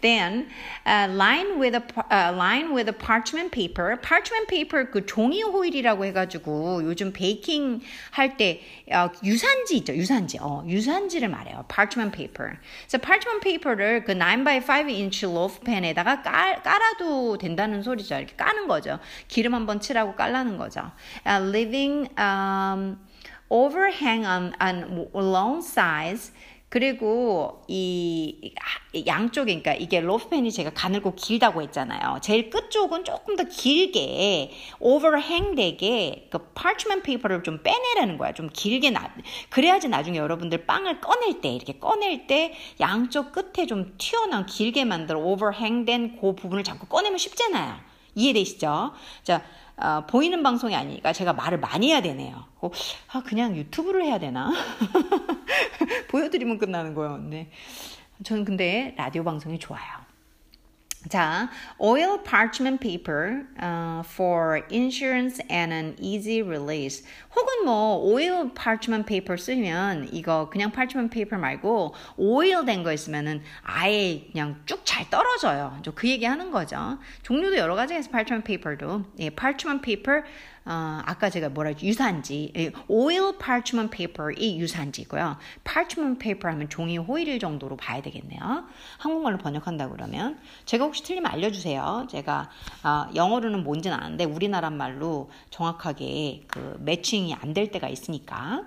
[0.00, 0.48] Then
[0.84, 3.96] uh, line with a uh, line with a parchment paper.
[4.00, 10.38] parchment paper 그 종이 호일이라고 해가지고 요즘 베이킹 할때 어, 유산지 있죠, 유산지.
[10.40, 11.64] 어, 유산지를 말해요.
[11.68, 12.56] parchment paper.
[12.88, 18.16] 그래서 parchment paper를 그9 by 5 inch loaf pan에다가 깔, 깔아도 된다는 소리죠.
[18.16, 18.98] 이렇게 까는 거죠.
[19.28, 20.90] 기름 한번 칠하고 깔라는 거죠.
[21.24, 22.98] Uh, leaving uh, um,
[23.50, 26.32] overhang on, on long size
[26.70, 28.52] 그리고 이
[29.06, 32.18] 양쪽에 그러니까 이게 로프펜이 제가 가늘고 길다고 했잖아요.
[32.20, 38.34] 제일 끝쪽은 조금 더 길게 overhang 되게 그 parchment paper를 좀 빼내라는 거야.
[38.34, 39.14] 좀 길게 나
[39.48, 45.20] 그래야지 나중에 여러분들 빵을 꺼낼 때 이렇게 꺼낼 때 양쪽 끝에 좀 튀어나온 길게 만들어
[45.20, 47.87] overhang 된 그 부분을 자꾸 꺼내면 쉽잖아요.
[48.18, 48.92] 이해되시죠?
[49.22, 49.42] 자,
[49.76, 52.44] 어, 보이는 방송이 아니니까 제가 말을 많이 해야 되네요.
[52.60, 52.70] 어,
[53.12, 54.50] 아, 그냥 유튜브를 해야 되나?
[56.10, 57.30] 보여드리면 끝나는.
[57.30, 57.50] 네.
[58.24, 59.97] 저는 근데 라디오 방송이 좋아요.
[61.08, 61.48] 자,
[61.80, 67.04] oil parchment paper uh, for insurance and an easy release.
[67.34, 73.42] 혹은 뭐 oil parchment paper 쓰면 이거 그냥 parchment paper 말고 oil 된 거 있으면은
[73.62, 75.80] 아예 그냥 쭉 잘 떨어져요.
[75.94, 76.98] 그 얘기 하는 거죠.
[77.22, 78.10] 종류도 여러 가지가 있어요.
[78.12, 79.04] parchment paper도.
[79.20, 80.24] 예, parchment paper
[80.70, 81.86] 어, 아까 제가 뭐라 했지?
[81.86, 82.52] 유산지.
[82.88, 85.38] oil parchment paper이 유산지고요.
[85.64, 88.64] parchment paper 하면 종이 호일 정도로 봐야 되겠네요.
[88.98, 92.06] 한국말로 번역한다 그러면 제가 혹시 틀리면 알려주세요.
[92.10, 92.50] 제가
[92.84, 98.64] 어, 영어로는 뭔지는 아는데 우리나라 말로 정확하게 그 매칭이 안 될 때가 있으니까.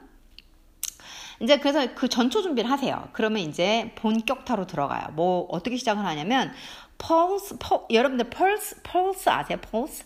[1.39, 3.09] 이제 그래서 그 전초 준비를 하세요.
[3.13, 5.09] 그러면 이제 본격타로 들어가요.
[5.13, 6.51] 뭐 어떻게 시작을 하냐면
[6.97, 9.57] 펄스, 펄, 여러분들 펄스, 펄스 아세요?
[9.61, 10.05] 펄스?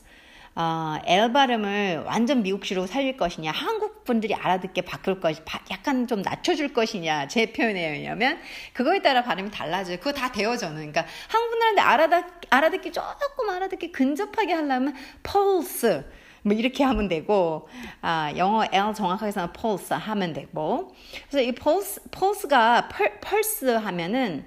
[0.58, 6.74] 어, L 발음을 완전 미국식으로 살릴 것이냐, 한국 분들이 알아듣게 바꿀 것이, 약간 좀 낮춰줄
[6.74, 7.92] 것이냐, 제 표현이에요.
[7.92, 8.40] 왜냐면,
[8.72, 9.98] 그거에 따라 발음이 달라져요.
[9.98, 10.76] 그거 다 저는.
[10.76, 16.04] 그러니까, 한국 분들한테 알아듣, 알아듣기 조금 알아듣기 근접하게 하려면, pulse.
[16.44, 17.68] 뭐 이렇게 하면 되고
[18.02, 20.94] 아, 영어 L 정확하게 써서 pulse 하면 되고
[21.28, 24.46] 그래서 이 pulse pulse가 pulse 하면은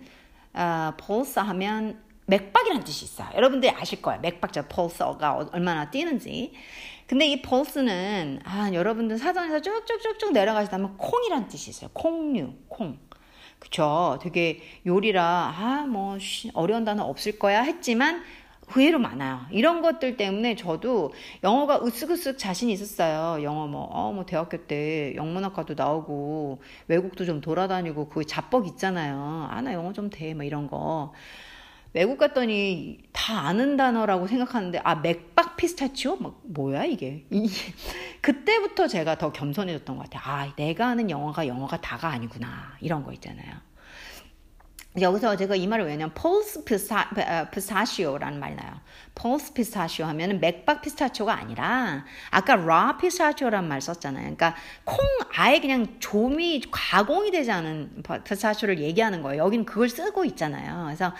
[0.52, 3.28] 아, pulse 하면 맥박이라는 뜻이 있어요.
[3.34, 4.20] 여러분들이 아실 거예요.
[4.20, 6.52] 맥박자 펄스가 얼마나 뛰는지.
[7.06, 11.90] 근데 이 펄스는 아, 여러분들 사전에서 쭉쭉쭉쭉 내려가시다면 콩이라는 뜻이 있어요.
[11.94, 12.98] 콩류, 콩.
[13.58, 14.18] 그쵸.
[14.22, 16.18] 되게 요리라, 아, 뭐,
[16.52, 18.22] 어려운 단어 없을 거야 했지만,
[18.76, 19.40] 의외로 많아요.
[19.50, 23.42] 이런 것들 때문에 저도 영어가 으쓱으쓱 자신이 있었어요.
[23.42, 29.48] 영어 뭐, 어, 뭐, 대학교 때 영문학과도 나오고, 외국도 좀 돌아다니고, 그 자뻑 있잖아요.
[29.50, 31.14] 아, 나 영어 좀 돼, 뭐 이런 거.
[31.94, 37.50] 외국 갔더니 다 아는 단어라고 생각하는데 아 맥박 피스타치오 막 뭐야 이게 이
[38.20, 40.22] 그때부터 제가 더 겸손해졌던 것 같아요.
[40.24, 43.68] 아 내가 아는 영어가 영어가 다가 아니구나 이런 거 있잖아요.
[45.00, 47.10] 여기서 제가 이 말을 왜냐면 폴스 피스타,
[47.52, 48.80] 피스타치오라는 말이 나요.
[49.14, 54.22] 폴스 피스타치오 하면은 맥박 피스타치오가 아니라 아까 raw 피스타치오라는 말 썼잖아요.
[54.22, 54.98] 그러니까 콩
[55.36, 59.44] 아예 그냥 조미 가공이 되지 않은 피스타치오를 얘기하는 거예요.
[59.44, 60.84] 여기는 그걸 쓰고 있잖아요.
[60.86, 61.12] 그래서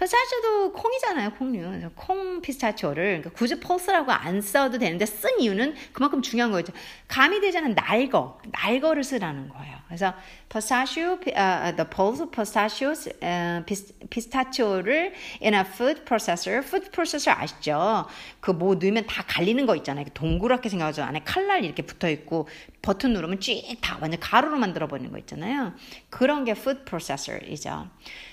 [0.00, 1.90] 피스타치오도 콩이잖아요, 콩류.
[1.94, 6.72] 콩 피스타치오를 그러니까 굳이 pulse라고 안 써도 되는데 쓴 이유는 그만큼 중요한 거죠.
[7.06, 9.76] 감이 않은 날거, 날거를 쓰라는 거예요.
[9.86, 10.14] 그래서
[10.48, 13.62] pistachio, uh, the pulse of pistachios, uh,
[14.08, 18.06] 피스타치오를 in a food processor, food processor 아시죠?
[18.40, 20.06] 그 뭐 넣으면 다 갈리는 거 있잖아요.
[20.14, 22.48] 동그랗게 생겨가지고 안에 칼날 이렇게 붙어 있고
[22.82, 25.74] 버튼 누르면 쭉 다 완전 가루로 만들어 버리는 거 있잖아요.
[26.08, 27.88] 그런 게 food processor이죠.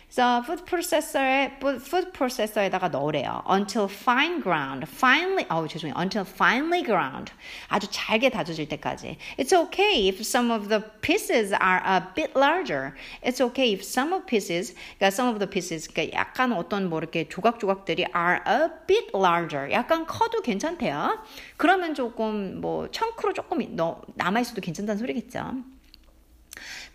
[0.07, 3.43] 그래서 food processor에 food processor에다가 넣으래요.
[3.51, 5.95] until fine ground, finely 어우 죄송해요.
[5.99, 7.33] until finely ground
[7.67, 9.17] 아주 잘게 다져질 때까지.
[9.37, 12.95] It's okay if some of the pieces are a bit larger.
[13.21, 16.99] It's okay if some of pieces, 그러니까 some of the pieces, 그러니까 약간 어떤 뭐
[16.99, 19.69] 이렇게 조각조각들이 are a bit larger.
[19.71, 21.19] 약간 커도 괜찮대요.
[21.57, 23.59] 그러면 조금 뭐 청크로 조금
[24.15, 25.76] 남아 있어도 괜찮다는 소리겠죠.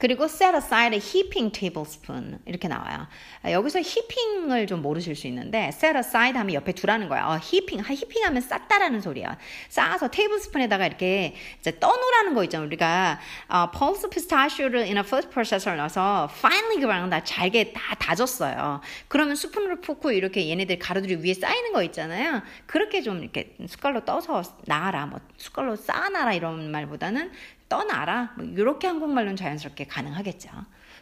[0.03, 3.07] 그리고 set aside a heaping tablespoon 이렇게 나와요.
[3.49, 7.29] 여기서 heaping을 좀 모르실 수 있는데 set aside 하면 옆에 두라는 거야.
[7.29, 9.39] 어, heaping, heaping 하면 쌓다라는 소리야.
[9.69, 12.65] 쌓아서 테이블스푼에다가 이렇게 이제 떠놓으라는 거 있잖아.
[12.65, 18.81] 우리가 어, pulse pistachio를 in a food processor 넣어서 finely ground 잘게 다 다졌어요.
[19.07, 22.43] 그러면 스푼으로 푸고 이렇게 얘네들 가루들이 위에 쌓이는 거 있잖아요.
[22.67, 27.31] 그렇게 좀 이렇게 숟갈로 떠서 놔라, 뭐 숟갈로 쌓아놔라 이런 말보다는
[27.73, 28.35] 떠나라.
[28.37, 30.51] 뭐 이렇게 한국말로는 자연스럽게 가능하겠죠.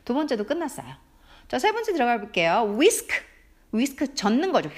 [0.04, 0.86] 두 번째도 끝났어요.
[1.48, 2.76] 자, 세 번째 들어가 볼게요.
[2.78, 3.10] whisk.
[3.74, 4.70] whisk 젓는 거죠.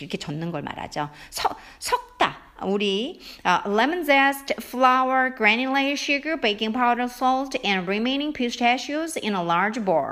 [0.00, 1.10] 이렇게 젓는 걸 말하죠.
[1.30, 1.48] 서,
[1.80, 2.38] 섞다.
[2.62, 9.42] 우리 uh, lemon zest, flour, granulated sugar, baking powder, salt, and remaining pistachios in a
[9.42, 10.06] large bowl.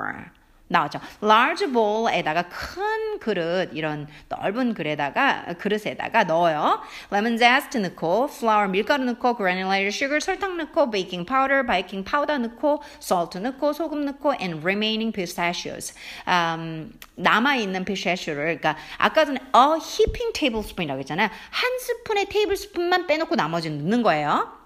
[0.69, 1.01] 나오죠.
[1.23, 6.81] large bowl에다가 큰 그릇 이런 넓은 그릇에다가 그릇에다가 넣어요.
[7.11, 12.83] lemon zest 넣고 flour 밀가루 넣고 granulated sugar 설탕 넣고 baking powder baking powder 넣고
[13.03, 15.95] salt 넣고 소금 넣고 and remaining pistachios
[16.27, 21.29] um, 남아 있는 pistachio를 그러니까 아까 전에 a heaping tablespoon이라고 했잖아요.
[21.29, 24.58] 한 스푼의 테이블 스푼만 빼놓고 나머지는 넣는 거예요.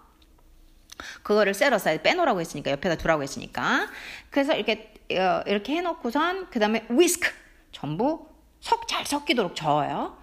[1.23, 3.89] 그거를 셀어서 빼놓으라고 했으니까 옆에다 두라고 했으니까
[4.31, 7.31] 그래서 이렇게 어, 이렇게 해놓고선 그 다음에 whisk
[7.73, 8.27] 전부
[8.61, 10.17] 석잘 섞이도록 저어요.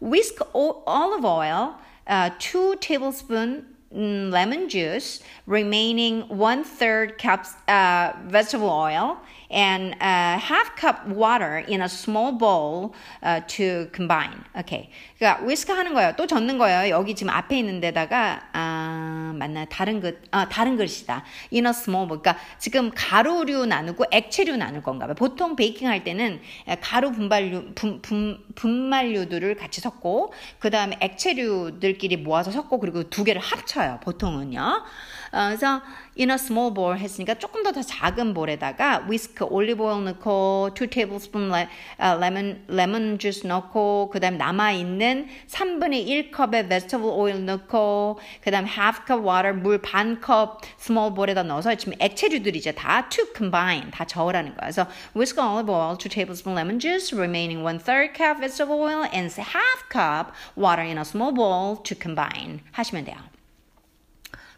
[0.00, 1.76] whisk olive oil,
[2.08, 9.18] uh, 2 tablespoon lemon juice, remaining one third cup uh, vegetable oil,
[9.50, 14.44] and a half cup water in a small bowl uh, to combine.
[14.58, 14.90] Okay.
[15.18, 16.14] 그러니까 위스크 하는 거예요.
[16.16, 16.90] 또 젓는 거예요.
[16.90, 21.24] 여기 지금 앞에 있는 데다가 아, 맞나 다른 그 아, 다른 그릇이다.
[21.52, 22.20] in a small bowl.
[22.20, 25.14] 그러니까 지금 가루류 나누고 액체류 나눌 건가 봐요.
[25.14, 26.40] 보통 베이킹 할 때는
[26.80, 33.40] 가루 분발류 분, 분, 분말류들을 같이 섞고 그 다음에 액체류들끼리 모아서 섞고 그리고 두 개를
[33.40, 34.00] 합쳐요.
[34.02, 34.84] 보통은요.
[35.32, 35.82] 어, 그래서
[36.18, 40.86] in a small bowl 했으니까 조금 더 더 작은 볼에다가 위스크, 올리브 오일 넣고 2
[40.86, 47.44] tablespoon 레, 어, 레몬 레몬 주스 넣고 그다음 남아 있는 3분의 1 컵의 vegetable oil
[47.44, 52.72] 넣고 그다음 half cup water 물 반 컵 small 볼에다 넣어서 지금 액체류들이죠.
[52.72, 54.60] 다 to combine 다 저으라는 거야.
[54.70, 59.28] 그래서 whisk olive oil, 2 tablespoon lemon juice, remaining 1 third cup vegetable oil and
[59.36, 63.35] half cup water in a small bowl to combine 하시면 돼요.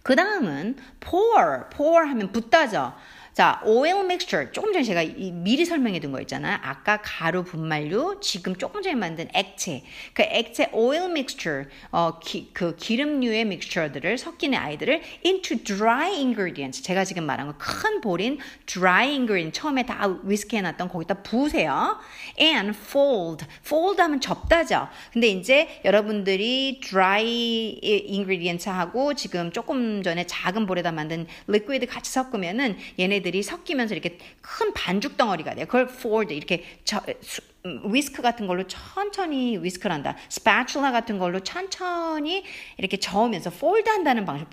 [0.09, 2.95] 그 다음은 pour, pour 하면 붓다죠.
[3.39, 4.51] 자, oil mixture.
[4.51, 6.59] 조금 전에 제가 미리 설명해 둔 거 있잖아요.
[6.61, 9.85] 아까 가루 분말류, 지금 조금 전에 만든 액체.
[10.13, 16.83] 그 액체 oil mixture, 어, 기, 그 기름류의 믹스처들을 섞이는 아이들을 into dry ingredients.
[16.83, 19.57] 제가 지금 말한 거 큰 볼인 dry ingredient.
[19.57, 21.97] 처음에 다 위스키 해 놨던 거기다 부으세요.
[22.41, 23.47] and fold.
[23.65, 24.89] fold 하면 접다죠.
[25.13, 32.77] 근데 이제 여러분들이 dry ingredients 하고 지금 조금 전에 작은 볼에다 만든 liquid 같이 섞으면은
[32.99, 35.67] 얘네들 얘들이 섞이면서 이렇게 큰 반죽 덩어리가 돼요.
[35.67, 37.41] 그걸 fold 이렇게 저, 수,
[37.85, 40.17] whisk 같은 걸로 천천히 whisk를 한다.
[40.29, 42.45] spatula 같은 걸로 천천히
[42.77, 44.47] 이렇게 저으면서 fold 한다는 방식.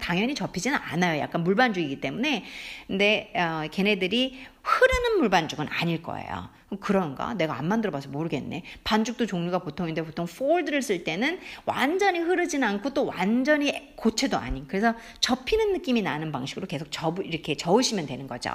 [0.00, 1.20] 당연히 접히지는 않아요.
[1.20, 2.44] 약간 물반죽이기 때문에.
[2.86, 6.48] 근데 어, 걔네들이 흐르는 물반죽은 아닐 거예요.
[6.80, 7.34] 그런가?
[7.34, 8.62] 내가 안 만들어봐서 모르겠네.
[8.84, 14.66] 반죽도 종류가 보통인데 보통 fold를 쓸 때는 완전히 흐르진 않고 또 완전히 고체도 아닌.
[14.68, 18.50] 그래서 접히는 느낌이 나는 방식으로 계속 접 이렇게 저으시면 되는 거죠.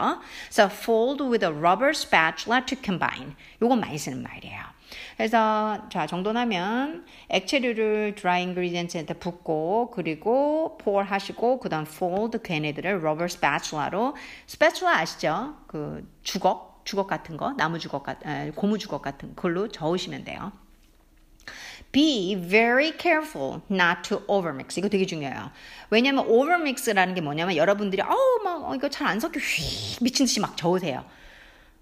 [0.51, 3.33] So fold with a rubber spatula to combine.
[3.61, 4.77] 요건 많이 쓰는 말이에요.
[5.17, 13.25] 그래서 자 정도 나면 액체류를 드라이 인그리디언트에 붓고 그리고 pour 하시고 그다음 fold 걔네들을 rubber
[13.25, 14.15] spatula로
[14.47, 15.55] spatula 아시죠?
[15.67, 18.17] 그 주걱 주걱 같은 거 나무 주걱 같
[18.55, 20.53] 고무 주걱 같은 걸로 저으시면 돼요.
[21.91, 24.79] Be very careful not to overmix.
[24.79, 25.51] 이거 되게 중요해요.
[25.89, 30.55] 왜냐면 overmix라는 게 뭐냐면 여러분들이 어우 막 이거 잘 안 섞여 휘 미친 듯이 막
[30.55, 31.03] 저으세요.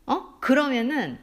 [0.07, 0.37] 어?
[0.39, 1.19] 그러면은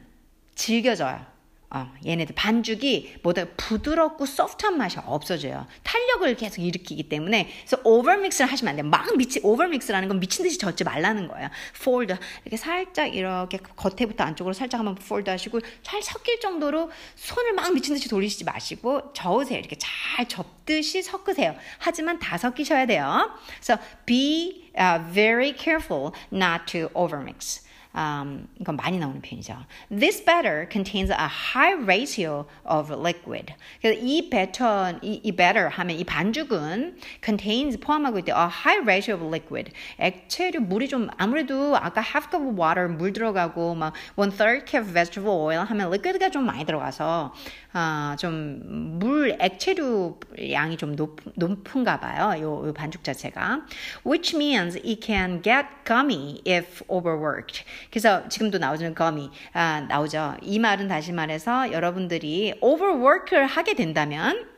[0.55, 1.32] 질겨져요.
[1.75, 5.65] 어, 얘네들 반죽이 뭐다 부드럽고 soft한 맛이 없어져요.
[5.81, 8.87] 탄력을 계속 일으키기 때문에 그래서 overmix를 하시면 안 돼요.
[8.87, 11.49] 막 미치 overmix라는 건 미친 듯이 젓지 말라는 거예요.
[11.83, 17.73] fold 이렇게 살짝 이렇게 겉에부터 안쪽으로 살짝 한번 fold 하시고 잘 섞일 정도로 손을 막
[17.73, 19.57] 미친 듯이 돌리시지 마시고 저으세요.
[19.57, 21.55] 이렇게 잘 접듯이 섞으세요.
[21.79, 23.31] 하지만 다 섞이셔야 돼요.
[23.55, 27.62] 그래서 be uh, very careful not to overmix.
[27.95, 29.57] Um, 이건 많이 나오는 표현이죠.
[29.89, 33.53] This batter contains a high ratio of liquid.
[33.81, 38.31] 그래서 이 배터, 이, 이 batter 하면 이 반죽은 contains 포함하고 있대.
[38.31, 39.71] A high ratio of liquid.
[39.99, 44.85] 액체류 물이 좀 아무래도 아까 half cup of water 물 들어가고 막 one third cup
[44.91, 47.33] vegetable oil 하면 liquid가 좀 많이 들어가서
[47.73, 50.19] 아, 좀 물 액체류
[50.51, 52.39] 양이 좀 높, 높은가 봐요.
[52.41, 53.65] 요, 요 반죽 자체가.
[54.05, 57.63] Which means it can get gummy if overworked.
[57.89, 60.35] 그래서 지금도 나오는 gummy 아, 나오죠.
[60.41, 64.52] 이 말은 다시 말해서 여러분들이 overwork를 하게 된다면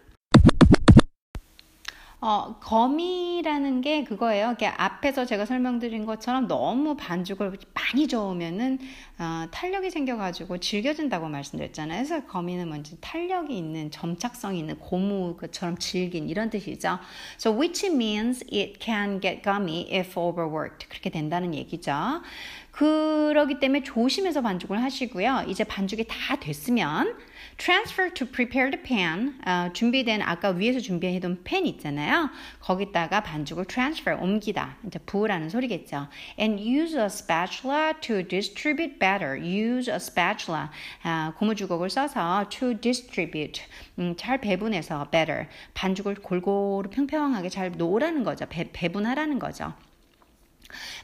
[2.27, 4.55] 어, 거미라는 게 그거예요.
[4.77, 8.79] 앞에서 제가 설명드린 것처럼 너무 반죽을 많이 저으면은
[9.19, 12.03] 어, 탄력이 생겨가지고 질겨진다고 말씀드렸잖아요.
[12.03, 16.97] 그래서 거미는 뭔지 탄력이 있는 점착성이 있는 고무처럼 질긴 이런 뜻이죠.
[17.38, 22.23] So which means it can get gummy if overworked 그렇게 된다는 얘기죠.
[22.71, 25.45] 그러기 때문에 조심해서 반죽을 하시고요.
[25.47, 27.15] 이제 반죽이 다 됐으면
[27.57, 32.29] transfer to prepared pan 어, 준비된 아까 위에서 준비해둔 팬 있잖아요.
[32.59, 36.07] 거기다가 반죽을 transfer 옮기다 이제 부으라는 소리겠죠.
[36.39, 39.37] And use a spatula to distribute batter.
[39.37, 40.69] Use a spatula
[41.03, 43.63] 어, 고무주걱을 써서 to distribute
[43.99, 48.45] 음, 잘 배분해서 batter 반죽을 골고루 평평하게 잘 놓으라는 거죠.
[48.47, 49.73] 배, 배분하라는 거죠.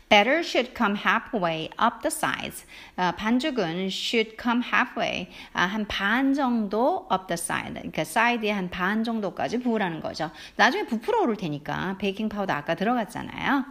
[0.10, 2.66] Batter should come halfway up the sides.
[2.98, 5.30] 어, 반죽은 should come halfway.
[5.54, 7.74] 아, 한반 정도 up the side.
[7.74, 10.32] 그러니까 사이드에 한반 정도까지 부으라는 거죠.
[10.58, 13.66] 나중에 부풀어 오를 테니까 베이킹 파우더 아까 들어갔잖아요.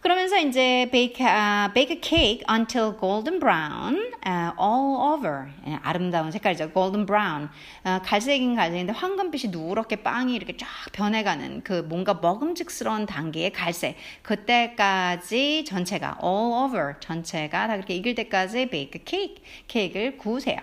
[0.00, 5.48] 그러면서 이제 bake, uh, bake a cake until golden brown uh, all over.
[5.66, 6.72] 예, 아름다운 색깔이죠.
[6.72, 7.50] golden brown.
[7.84, 13.96] 어, 갈색인 갈색인데 황금빛이 누렇게 빵이 이렇게 쫙 변해가는 그 뭔가 먹음직스러운 단계의 갈색.
[14.22, 19.42] 그때까지 전체가 all over 전체가 다 그렇게 익을 때까지 bake a cake.
[19.68, 20.58] 케이크를 구우세요.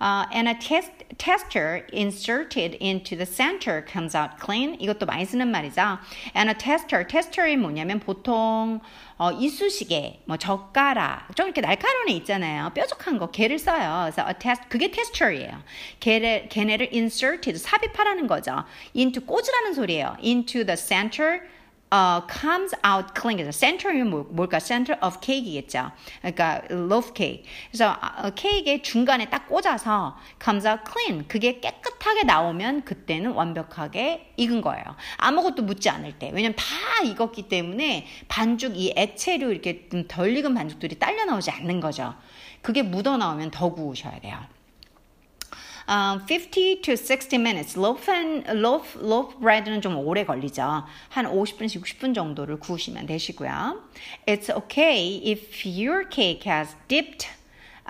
[0.00, 4.78] Uh, and a test, tester inserted into the center comes out clean.
[4.78, 5.98] 이것도 많이 쓰는 말이죠.
[6.34, 8.80] And a tester, tester이 뭐냐면 보통
[9.18, 12.70] 어, 이쑤시개, 뭐 젓가락, 좀 이렇게 날카로운 애 있잖아요.
[12.74, 14.04] 뾰족한 거, 걔를 써요.
[14.04, 15.60] 그래서 a test, 그게 tester이에요.
[15.98, 18.64] 걔를, 걔네를 inserted, 삽입하라는 거죠.
[18.94, 20.16] into 꽂으라는 소리예요.
[20.22, 21.40] into the center
[21.92, 23.50] uh, comes out clean.
[23.50, 24.58] center이 뭐, 뭘까?
[24.58, 25.92] center of cake이겠죠.
[26.20, 27.44] 그러니까 loaf cake.
[27.70, 31.26] 그래서 어, 케이크의 중간에 딱 꽂아서 comes out clean.
[31.28, 34.84] 그게 깨끗하게 나오면 그때는 완벽하게 익은 거예요.
[35.16, 36.30] 아무것도 묻지 않을 때.
[36.32, 36.64] 왜냐면 다
[37.04, 42.14] 익었기 때문에 반죽 이 액체류 이렇게 덜 익은 반죽들이 딸려 나오지 않는 거죠.
[42.62, 44.38] 그게 묻어 나오면 더 구우셔야 돼요.
[45.88, 47.76] Um, 50 to 60 minutes.
[47.76, 50.84] loaf and loaf loaf bread는 좀 오래 걸리죠.
[51.08, 53.80] 한 50분에서 60분 정도를 구우시면 되시고요.
[54.26, 57.28] It's okay if your cake has dipped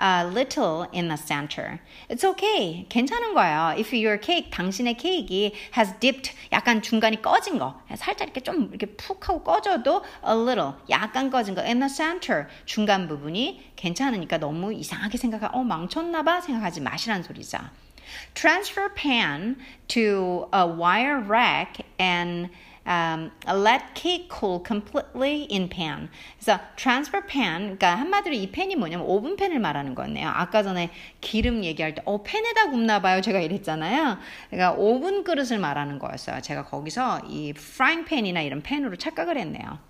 [0.01, 1.79] a little in the center.
[2.09, 2.85] It's okay.
[2.87, 3.75] 괜찮은 거예요.
[3.77, 8.85] If your cake, 당신의 케이크 has dipped, 약간 중간이 꺼진 거, 살짝 이렇게 좀 이렇게
[8.95, 14.73] 푹 하고 꺼져도 a little, 약간 꺼진 거 in the center, 중간 부분이 괜찮으니까 너무
[14.73, 17.57] 이상하게 생각하, 어 망쳤나 봐 생각하지 마시라는 소리죠.
[18.33, 19.57] Transfer pan
[19.89, 22.49] to a wire rack and
[22.89, 26.09] um, let cake cool completely in pan.
[26.39, 30.27] 그래서 transfer pan, 그러니까 한마디로 이 팬이 뭐냐면 오븐 팬을 말하는 거네요.
[30.27, 30.89] 아까 전에
[31.21, 33.21] 기름 얘기할 때, 어, 팬에다 굽나 봐요.
[33.21, 34.17] 제가 이랬잖아요.
[34.49, 36.41] 그러니까 오븐 그릇을 말하는 거였어요.
[36.41, 39.88] 제가 거기서 이 frying pan이나 이런 팬으로 착각을 했네요.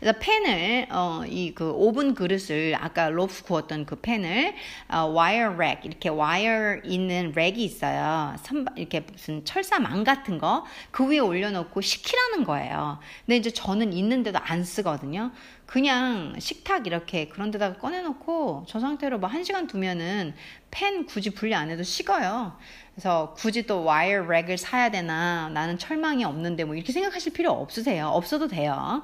[0.00, 4.54] 그래서 팬을 어, 이 그 오븐 그릇을 아까 loaf 구웠던 그 팬을
[4.92, 8.36] 어, wire rack 이렇게 와이어 있는 rack이 있어요.
[8.42, 12.98] 선바, 이렇게 무슨 철사망 같은 거 그 위에 올려놓고 식히라는 거예요.
[13.26, 15.30] 근데 이제 저는 있는데도 안 쓰거든요.
[15.66, 20.34] 그냥 식탁 이렇게 그런 데다가 꺼내놓고 저 상태로 뭐 한 시간 두면은
[20.70, 22.56] 팬 굳이 분리 안 해도 식어요.
[22.94, 28.08] 그래서 굳이 또 wire rack을 사야 되나 나는 철망이 없는데 뭐 이렇게 생각하실 필요 없으세요.
[28.08, 29.02] 없어도 돼요.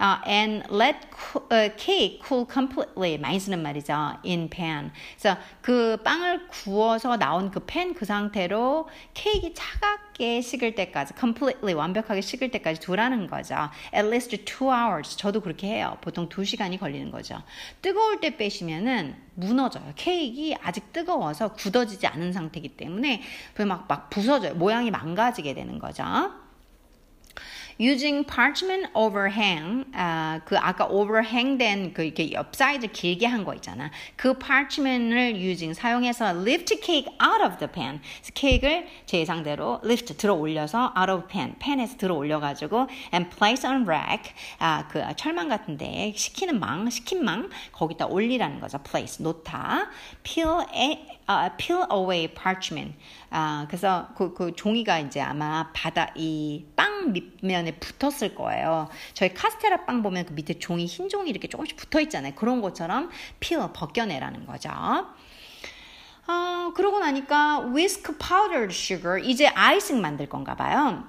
[0.00, 0.98] Uh, and let
[1.52, 4.18] uh, cake cool completely 많이 쓰는 말이죠.
[4.24, 4.90] in pan.
[5.18, 12.20] 그래서 그 빵을 구워서 나온 그 팬 그 상태로 케이크 차갑게 식을 때까지 completely 완벽하게
[12.20, 13.54] 식을 때까지 두라는 거죠.
[13.94, 15.16] at least two hours.
[15.16, 15.96] 저도 그렇게 해요.
[16.00, 17.40] 보통 두 시간이 걸리는 거죠.
[17.80, 19.92] 뜨거울 때 빼시면은 무너져요.
[19.96, 23.22] 케이크 아직 뜨거워서 굳어지지 않은 상태이기 때문에
[23.66, 24.54] 막, 막 부서져요.
[24.54, 26.04] 모양이 망가지게 되는 거죠.
[27.80, 33.90] Using parchment overhang 아, 그 아까 overhang된 그 이렇게 옆 사이드 길게 한 거 있잖아.
[34.16, 38.00] 그 parchment을 using 사용해서 lift cake out of the pan.
[38.34, 43.68] 케이크를 제 예상대로 lift 들어 올려서 out of pan, pan에서 들어 올려 가지고 and place
[43.68, 48.78] on rack 아, 그 철망 같은데 식히는 망, 식힌 망 거기다 올리라는 거죠.
[48.78, 49.88] place 놓다.
[50.22, 50.98] peel a,
[51.28, 52.94] uh, peel away parchment.
[53.30, 58.88] 아, 그래서 그, 그 종이가 이제 아마 바다 이 빵 밑면 에 붙었을 거예요.
[59.14, 62.34] 저희 카스테라 빵 보면 그 밑에 종이 흰 종이 이렇게 조금씩 붙어 있잖아요.
[62.34, 63.10] 그런 것처럼
[63.40, 64.70] peel 벗겨내라는 거죠.
[66.26, 71.04] 어, 그러고 나니까 whisk powdered sugar 이제 아이싱 만들 건가 봐요.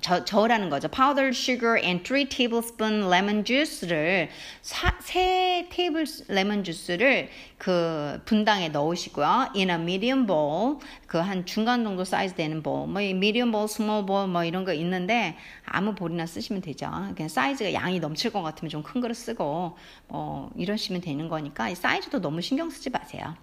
[0.00, 0.88] 저, 저으라는 거죠.
[0.88, 4.28] powdered sugar and 3 tablespoon lemon juice를
[4.60, 9.52] 사, 3 테이블 레몬 주스를 그 분당에 넣으시고요.
[9.54, 14.04] in a medium bowl 그 한 중간 정도 사이즈 되는 볼, 뭐 medium bowl, small
[14.04, 16.90] bowl 뭐 이런 거 있는데 아무 볼이나 쓰시면 되죠.
[17.14, 19.76] 그냥 사이즈가 양이 넘칠 것 같으면 좀 큰 그릇 쓰고
[20.08, 23.34] 뭐 이러시면 되는 거니까 이 사이즈도 너무 신경 쓰지 마세요.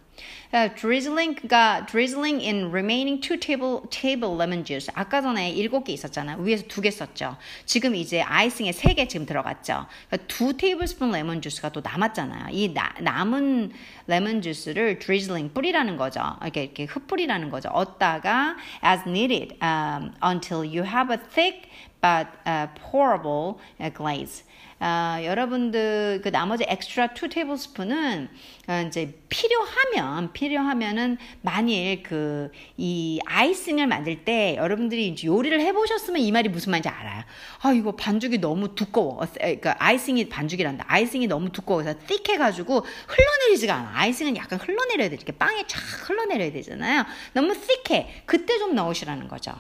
[0.54, 4.88] Uh, drizzling, 그러니까 drizzling in remaining two table table lemon juice.
[4.94, 6.38] 아까 전에 일곱 개 있었잖아.
[6.38, 7.38] 위에서 두 개 썼죠.
[7.66, 9.88] 지금 이제 아이싱에 세 개 지금 들어갔죠.
[10.08, 12.50] 그러니까 두 테이블스푼 레몬 주스가 또 남았잖아요.
[12.52, 13.72] 이 나, 남은
[14.06, 16.22] 레몬 주스를 drizzling 뿌리라는 거죠.
[16.44, 17.70] 이렇게 이렇게 흩뿌리라는 거죠.
[17.70, 18.56] 얻다가
[18.86, 23.58] as needed um, until you have a thick but uh, pourable
[23.96, 24.44] glaze.
[24.86, 28.28] 아, 여러분들 그 나머지 엑스트라 2 tablespoon은
[28.68, 36.32] 어, 이제 필요하면 필요하면은 만일 그 이 icing을 만들 때 여러분들이 이제 요리를 해보셨으면 이
[36.32, 37.24] 말이 무슨 말인지 알아요.
[37.62, 39.22] 아 이거 반죽이 너무 두꺼워.
[39.36, 40.86] 그러니까 icing이 반죽이란다.
[40.88, 43.92] icing이 너무 두꺼워서 thick해가지고 흘러내리지가 않아.
[43.94, 45.16] icing은 약간 흘러내려야 돼.
[45.16, 45.80] 이렇게 빵에 쫙
[46.10, 47.06] 흘러내려야 되잖아요.
[47.34, 48.08] 너무 띡해.
[48.26, 49.54] 그때 좀 넣으시라는 거죠.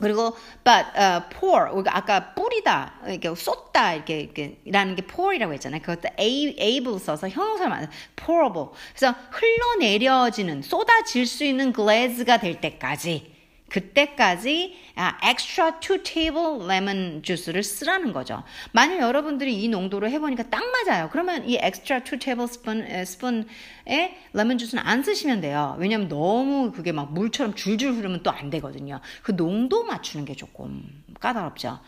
[0.00, 5.80] 그리고 but uh, pour 우리가 아까 뿌리다 이렇게 쏟다 이렇게, 이렇게 라는 게 pour이라고 했잖아요.
[5.80, 8.68] 그것도 able 써서 형용사를 만든 pourable.
[8.94, 13.37] 그래서 흘러내려지는 쏟아질 수 있는 glaze가 될 때까지
[13.68, 18.42] 그때까지 아, extra 2 table lemon 주스를 쓰라는 거죠.
[18.72, 21.08] 만약 여러분들이 이 농도로 해보니까 딱 맞아요.
[21.12, 25.76] 그러면 이 extra 2 tablespoon 스푼의 레몬 주스는 안 쓰시면 돼요.
[25.78, 29.00] 왜냐면 너무 그게 막 물처럼 줄줄 흐르면 또 안 되거든요.
[29.22, 30.82] 그 농도 맞추는 게 조금
[31.20, 31.80] 까다롭죠.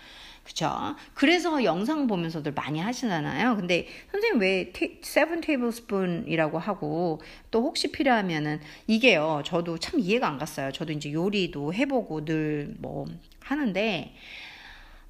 [0.51, 0.97] 그쵸?
[1.15, 3.55] 그래서 영상 보면서들 많이 하시잖아요.
[3.57, 7.21] 근데 선생님 왜 seven tablespoon이라고 하고
[7.53, 9.43] 또 혹시 필요하면은 이게요.
[9.45, 10.73] 저도 참 이해가 안 갔어요.
[10.73, 13.07] 저도 이제 요리도 해보고 늘 뭐
[13.41, 14.15] 하는데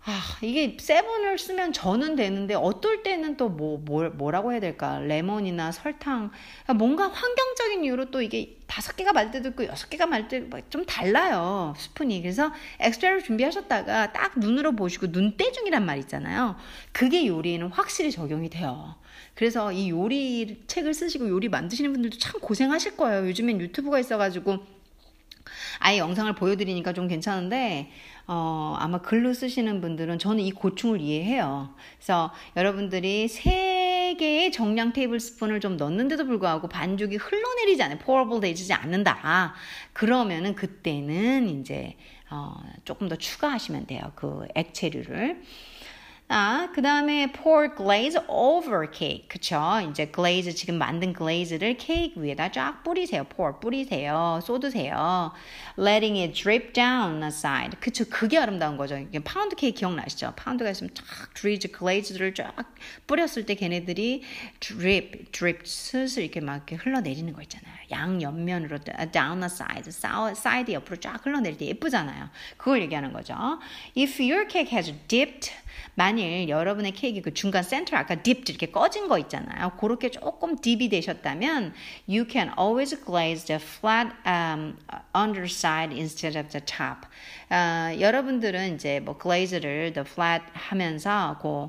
[0.03, 4.98] 아, 이게 seven을 쓰면 저는 되는데 어떨 때는 또 뭐, 뭐 뭐라고 해야 될까?
[4.98, 6.30] 레몬이나 설탕.
[6.74, 10.86] 뭔가 환경적인 이유로 또 이게 다섯 개가 말 때도 있고 여섯 개가 말 때도 좀
[10.86, 12.22] 달라요 스푼이.
[12.22, 16.57] 그래서 extra를 준비하셨다가 딱 눈으로 보시고 눈대중이란 말 있잖아요.
[16.92, 18.94] 그게 요리에는 확실히 적용이 돼요.
[19.34, 23.28] 그래서 이 요리 책을 쓰시고 요리 만드시는 분들도 참 고생하실 거예요.
[23.28, 24.80] 요즘엔 유튜브가 있어가지고
[25.79, 27.91] 아예 영상을 보여드리니까 좀 괜찮은데
[28.27, 31.75] 어, 아마 글로 쓰시는 분들은 저는 이 고충을 이해해요.
[31.97, 37.99] 그래서 여러분들이 세 개의 정량 tablespoon을 좀 넣는데도 불구하고 반죽이 흘러내리지 않아요.
[37.99, 39.55] pourable 되지 않는다.
[39.93, 41.97] 그러면은 그때는 이제
[42.31, 42.55] 어,
[42.85, 44.12] 조금 더 추가하시면 돼요.
[44.14, 45.43] 그 액체류를.
[46.33, 49.26] 아, 그 다음에 pour glaze over cake.
[49.26, 49.61] 그쵸?
[49.91, 53.24] 이제 glaze, 지금 만든 glaze를 케이크 위에다 쫙 뿌리세요.
[53.24, 54.39] pour, 뿌리세요.
[54.41, 55.33] 쏟으세요.
[55.76, 57.76] letting it drip down the side.
[57.81, 58.05] 그쵸?
[58.09, 59.05] 그게 아름다운 거죠.
[59.24, 60.35] 파운드 케이크 기억나시죠?
[60.37, 61.05] 파운드가 있으면 쫙
[61.35, 62.55] drizzle glaze를 쫙
[63.09, 64.22] 뿌렸을 때 걔네들이
[64.61, 67.80] drip, drip, 슬슬 이렇게 막 이렇게 흘러내리는 거 있잖아요.
[67.91, 68.78] 양 옆면으로
[69.12, 69.91] down the side,
[70.34, 72.28] 사이드 옆으로 쫙 흘러내릴 때 예쁘잖아요.
[72.57, 73.34] 그걸 얘기하는 거죠.
[73.97, 75.53] If your cake has dipped
[75.95, 79.72] 만일 여러분의 케이크 그 중간 센터 아까 dipped 이렇게 꺼진 거 있잖아요.
[79.78, 81.74] 그렇게 조금 딥이 되셨다면
[82.09, 84.76] you can always glaze the flat um,
[85.14, 87.07] underside instead of the top.
[87.51, 91.68] 어, 여러분들은 이제 뭐 glaze를 the flat 하면서 그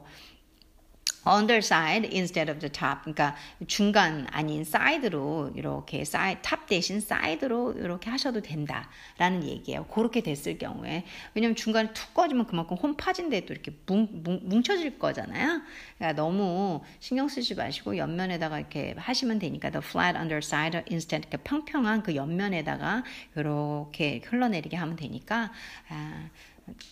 [1.26, 3.02] underside instead of the top.
[3.02, 3.36] 그러니까
[3.68, 9.86] 중간 아닌 side로 이렇게 side, top 대신 side로 이렇게 하셔도 된다라는 얘기예요.
[9.86, 14.64] 그렇게 됐을 경우에 왜냐면 중간에 툭 꺼지면 그만큼 홈 파진데 또 이렇게 뭉, 뭉, 뭉
[14.64, 15.62] 쳐질 거잖아요.
[15.98, 22.04] 그러니까 너무 신경 쓰지 마시고 옆면에다가 이렇게 하시면 되니까 the flat underside instead 이렇게 평평한
[22.04, 23.04] 그 옆면에다가
[23.36, 25.52] 이렇게 흘러내리게 하면 되니까
[25.90, 26.30] 아,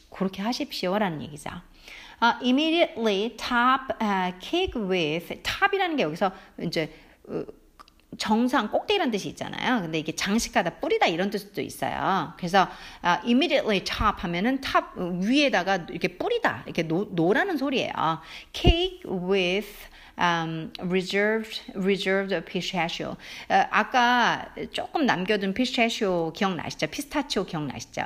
[0.09, 1.49] 그렇게 하십시오라는 얘기죠.
[2.21, 6.31] Uh, immediately top uh, cake with top이라는 게 여기서
[6.61, 6.91] 이제
[7.27, 7.43] 어,
[8.17, 9.81] 정상 꼭대기라는 뜻이 있잖아요.
[9.81, 12.33] 근데 이게 장식하다 뿌리다 이런 뜻도 있어요.
[12.37, 12.67] 그래서
[13.05, 18.19] uh, immediately top 하면은 top 위에다가 이렇게 뿌리다 이렇게 놓, 놓으라는 소리예요.
[18.53, 19.69] cake with
[20.19, 23.15] um, reserved reserved pistachio.
[23.49, 26.87] 어, 아까 조금 남겨둔 pistachio 기억나시죠?
[26.87, 28.03] 피스타치오 기억나시죠?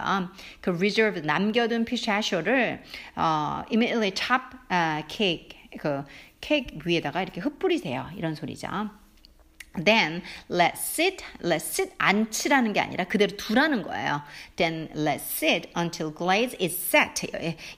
[0.62, 2.82] 그 reserved 남겨둔 pistachio를
[3.16, 6.04] 어, immediately top uh, cake 그
[6.40, 8.10] 케이크 위에다가 이렇게 흩뿌리세요.
[8.16, 8.68] 이런 소리죠.
[9.76, 10.22] Then
[10.52, 14.22] let sit, let sit 앉히라는 게 아니라 그대로 두라는 거예요.
[14.56, 17.28] Then let sit until glaze is set,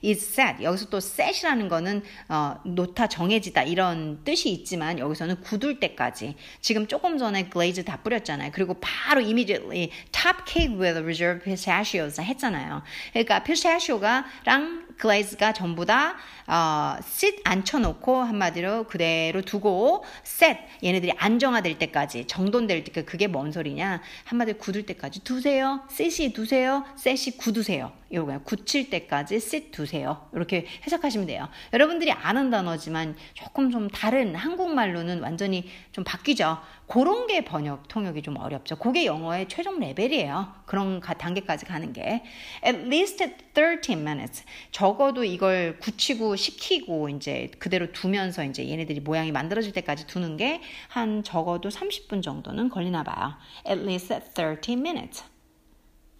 [0.04, 0.62] is set.
[0.62, 6.36] 여기서 또 set이라는 거는 어, 놓다 정해지다 이런 뜻이 있지만 여기서는 굳을 때까지.
[6.60, 8.50] 지금 조금 전에 glaze 다 뿌렸잖아요.
[8.52, 12.82] 그리고 바로 immediately top cake with reserved pistachios 했잖아요.
[13.12, 16.16] 그러니까 pistachio가랑 glaze가 전부 다
[16.46, 23.52] 어, sit 앉혀놓고 한마디로 그대로 두고 set 얘네들이 안정화될 때 까지 정돈될 때 그게 뭔
[23.52, 24.02] 소리냐?
[24.24, 25.24] 한마디로 굳을 때까지.
[25.24, 25.80] 두세요.
[25.90, 26.84] sit이 두세요.
[26.98, 27.92] set이 굳으세요.
[28.12, 28.40] 요거야?
[28.44, 30.28] 굳힐 때까지 sit 두세요.
[30.32, 31.48] 이렇게 해석하시면 돼요.
[31.72, 36.58] 여러분들이 아는 단어지만 조금 좀 다른 한국말로는 완전히 좀 바뀌죠.
[36.86, 38.76] 그런 게 번역 통역이 좀 어렵죠.
[38.76, 40.52] 그게 영어의 최종 레벨이에요.
[40.66, 42.22] 그런 단계까지 가는 게.
[42.64, 43.18] At least
[43.54, 44.44] 13 minutes.
[44.70, 51.22] 적어도 이걸 굳히고 식히고 이제 그대로 두면서 이제 얘네들이 모양이 만들어질 때까지 두는 게 한
[51.22, 53.34] 적어도 30분 정도는 걸리나 봐요.
[53.66, 55.24] At least 30 minutes.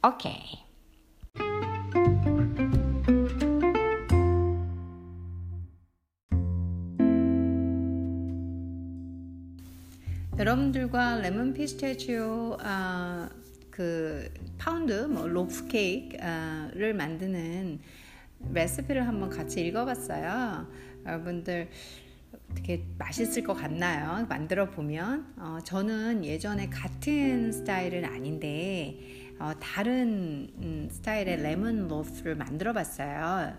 [0.06, 0.66] 오케이.
[10.38, 13.30] 여러분들과 레몬 피스타치오 아,
[13.70, 14.28] 그
[14.58, 17.80] 파운드 뭐 loaf 케이크를 만드는
[18.52, 20.66] 레시피를 한번 같이 읽어봤어요.
[21.06, 21.70] 여러분들
[22.56, 24.26] 되게 맛있을 것 같나요?
[24.28, 28.98] 만들어 보면 어, 저는 예전에 같은 스타일은 아닌데
[29.38, 33.54] 어, 다른 음, 스타일의 레몬 loaf를 만들어 봤어요.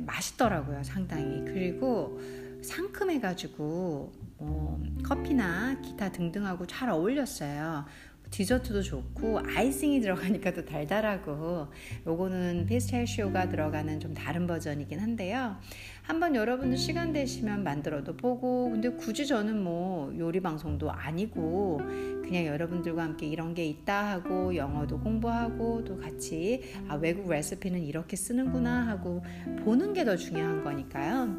[0.00, 1.44] 맛있더라고요, 상당히.
[1.44, 2.20] 그리고
[2.62, 7.84] 상큼해가지고 어, 커피나 기타 등등하고 잘 어울렸어요.
[8.30, 11.68] 디저트도 좋고 아이싱이 들어가니까 또 달달하고
[12.06, 15.56] 요거는 피스타치오가 들어가는 좀 다른 버전이긴 한데요.
[16.02, 21.80] 한번 여러분들 시간 되시면 만들어도 보고 근데 굳이 저는 뭐 요리 방송도 아니고
[22.22, 28.16] 그냥 여러분들과 함께 이런 게 있다 하고 영어도 공부하고 또 같이 아 외국 레시피는 이렇게
[28.16, 29.22] 쓰는구나 하고
[29.64, 31.36] 보는 게 더 중요한 거니까요.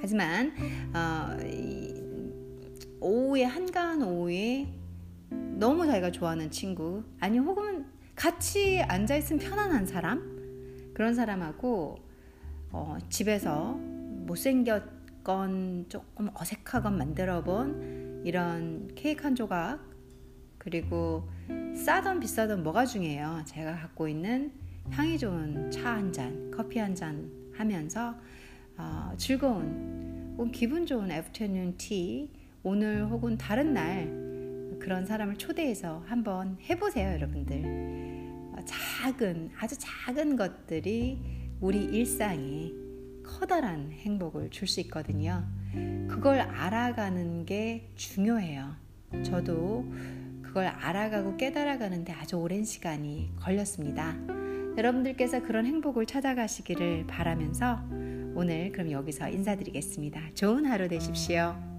[0.00, 0.52] 하지만
[0.92, 1.36] 어,
[3.00, 4.66] 오후에 한가한 오후에
[5.30, 10.36] 너무 자기가 좋아하는 친구 아니 혹은 같이 앉아 있으면 편안한 사람?
[10.94, 11.98] 그런 사람하고
[12.72, 19.80] 어, 집에서 못생겼건 조금 어색하건 만들어 본 이런 케이크 한 조각
[20.58, 21.28] 그리고
[21.84, 23.42] 싸던 비싸던 뭐가 중요해요?
[23.46, 24.52] 제가 갖고 있는
[24.90, 28.14] 향이 좋은 차 한 잔, 커피 한 잔 하면서
[28.78, 32.30] 어, 즐거운 기분 좋은 애프터눈 티
[32.62, 34.25] 오늘 혹은 다른 날
[34.86, 37.60] 그런 사람을 초대해서 한번 해보세요, 여러분들.
[38.52, 41.20] 어, 작은, 아주 작은 것들이
[41.60, 42.70] 우리 일상에
[43.24, 45.44] 커다란 행복을 줄 수 있거든요.
[46.08, 48.76] 그걸 알아가는 게 중요해요.
[49.24, 49.92] 저도
[50.40, 54.14] 그걸 알아가고 깨달아가는데 아주 오랜 시간이 걸렸습니다.
[54.78, 57.80] 여러분들께서 그런 행복을 찾아가시기를 바라면서
[58.36, 60.34] 오늘 그럼 여기서 인사드리겠습니다.
[60.36, 61.75] 좋은 하루 되십시오.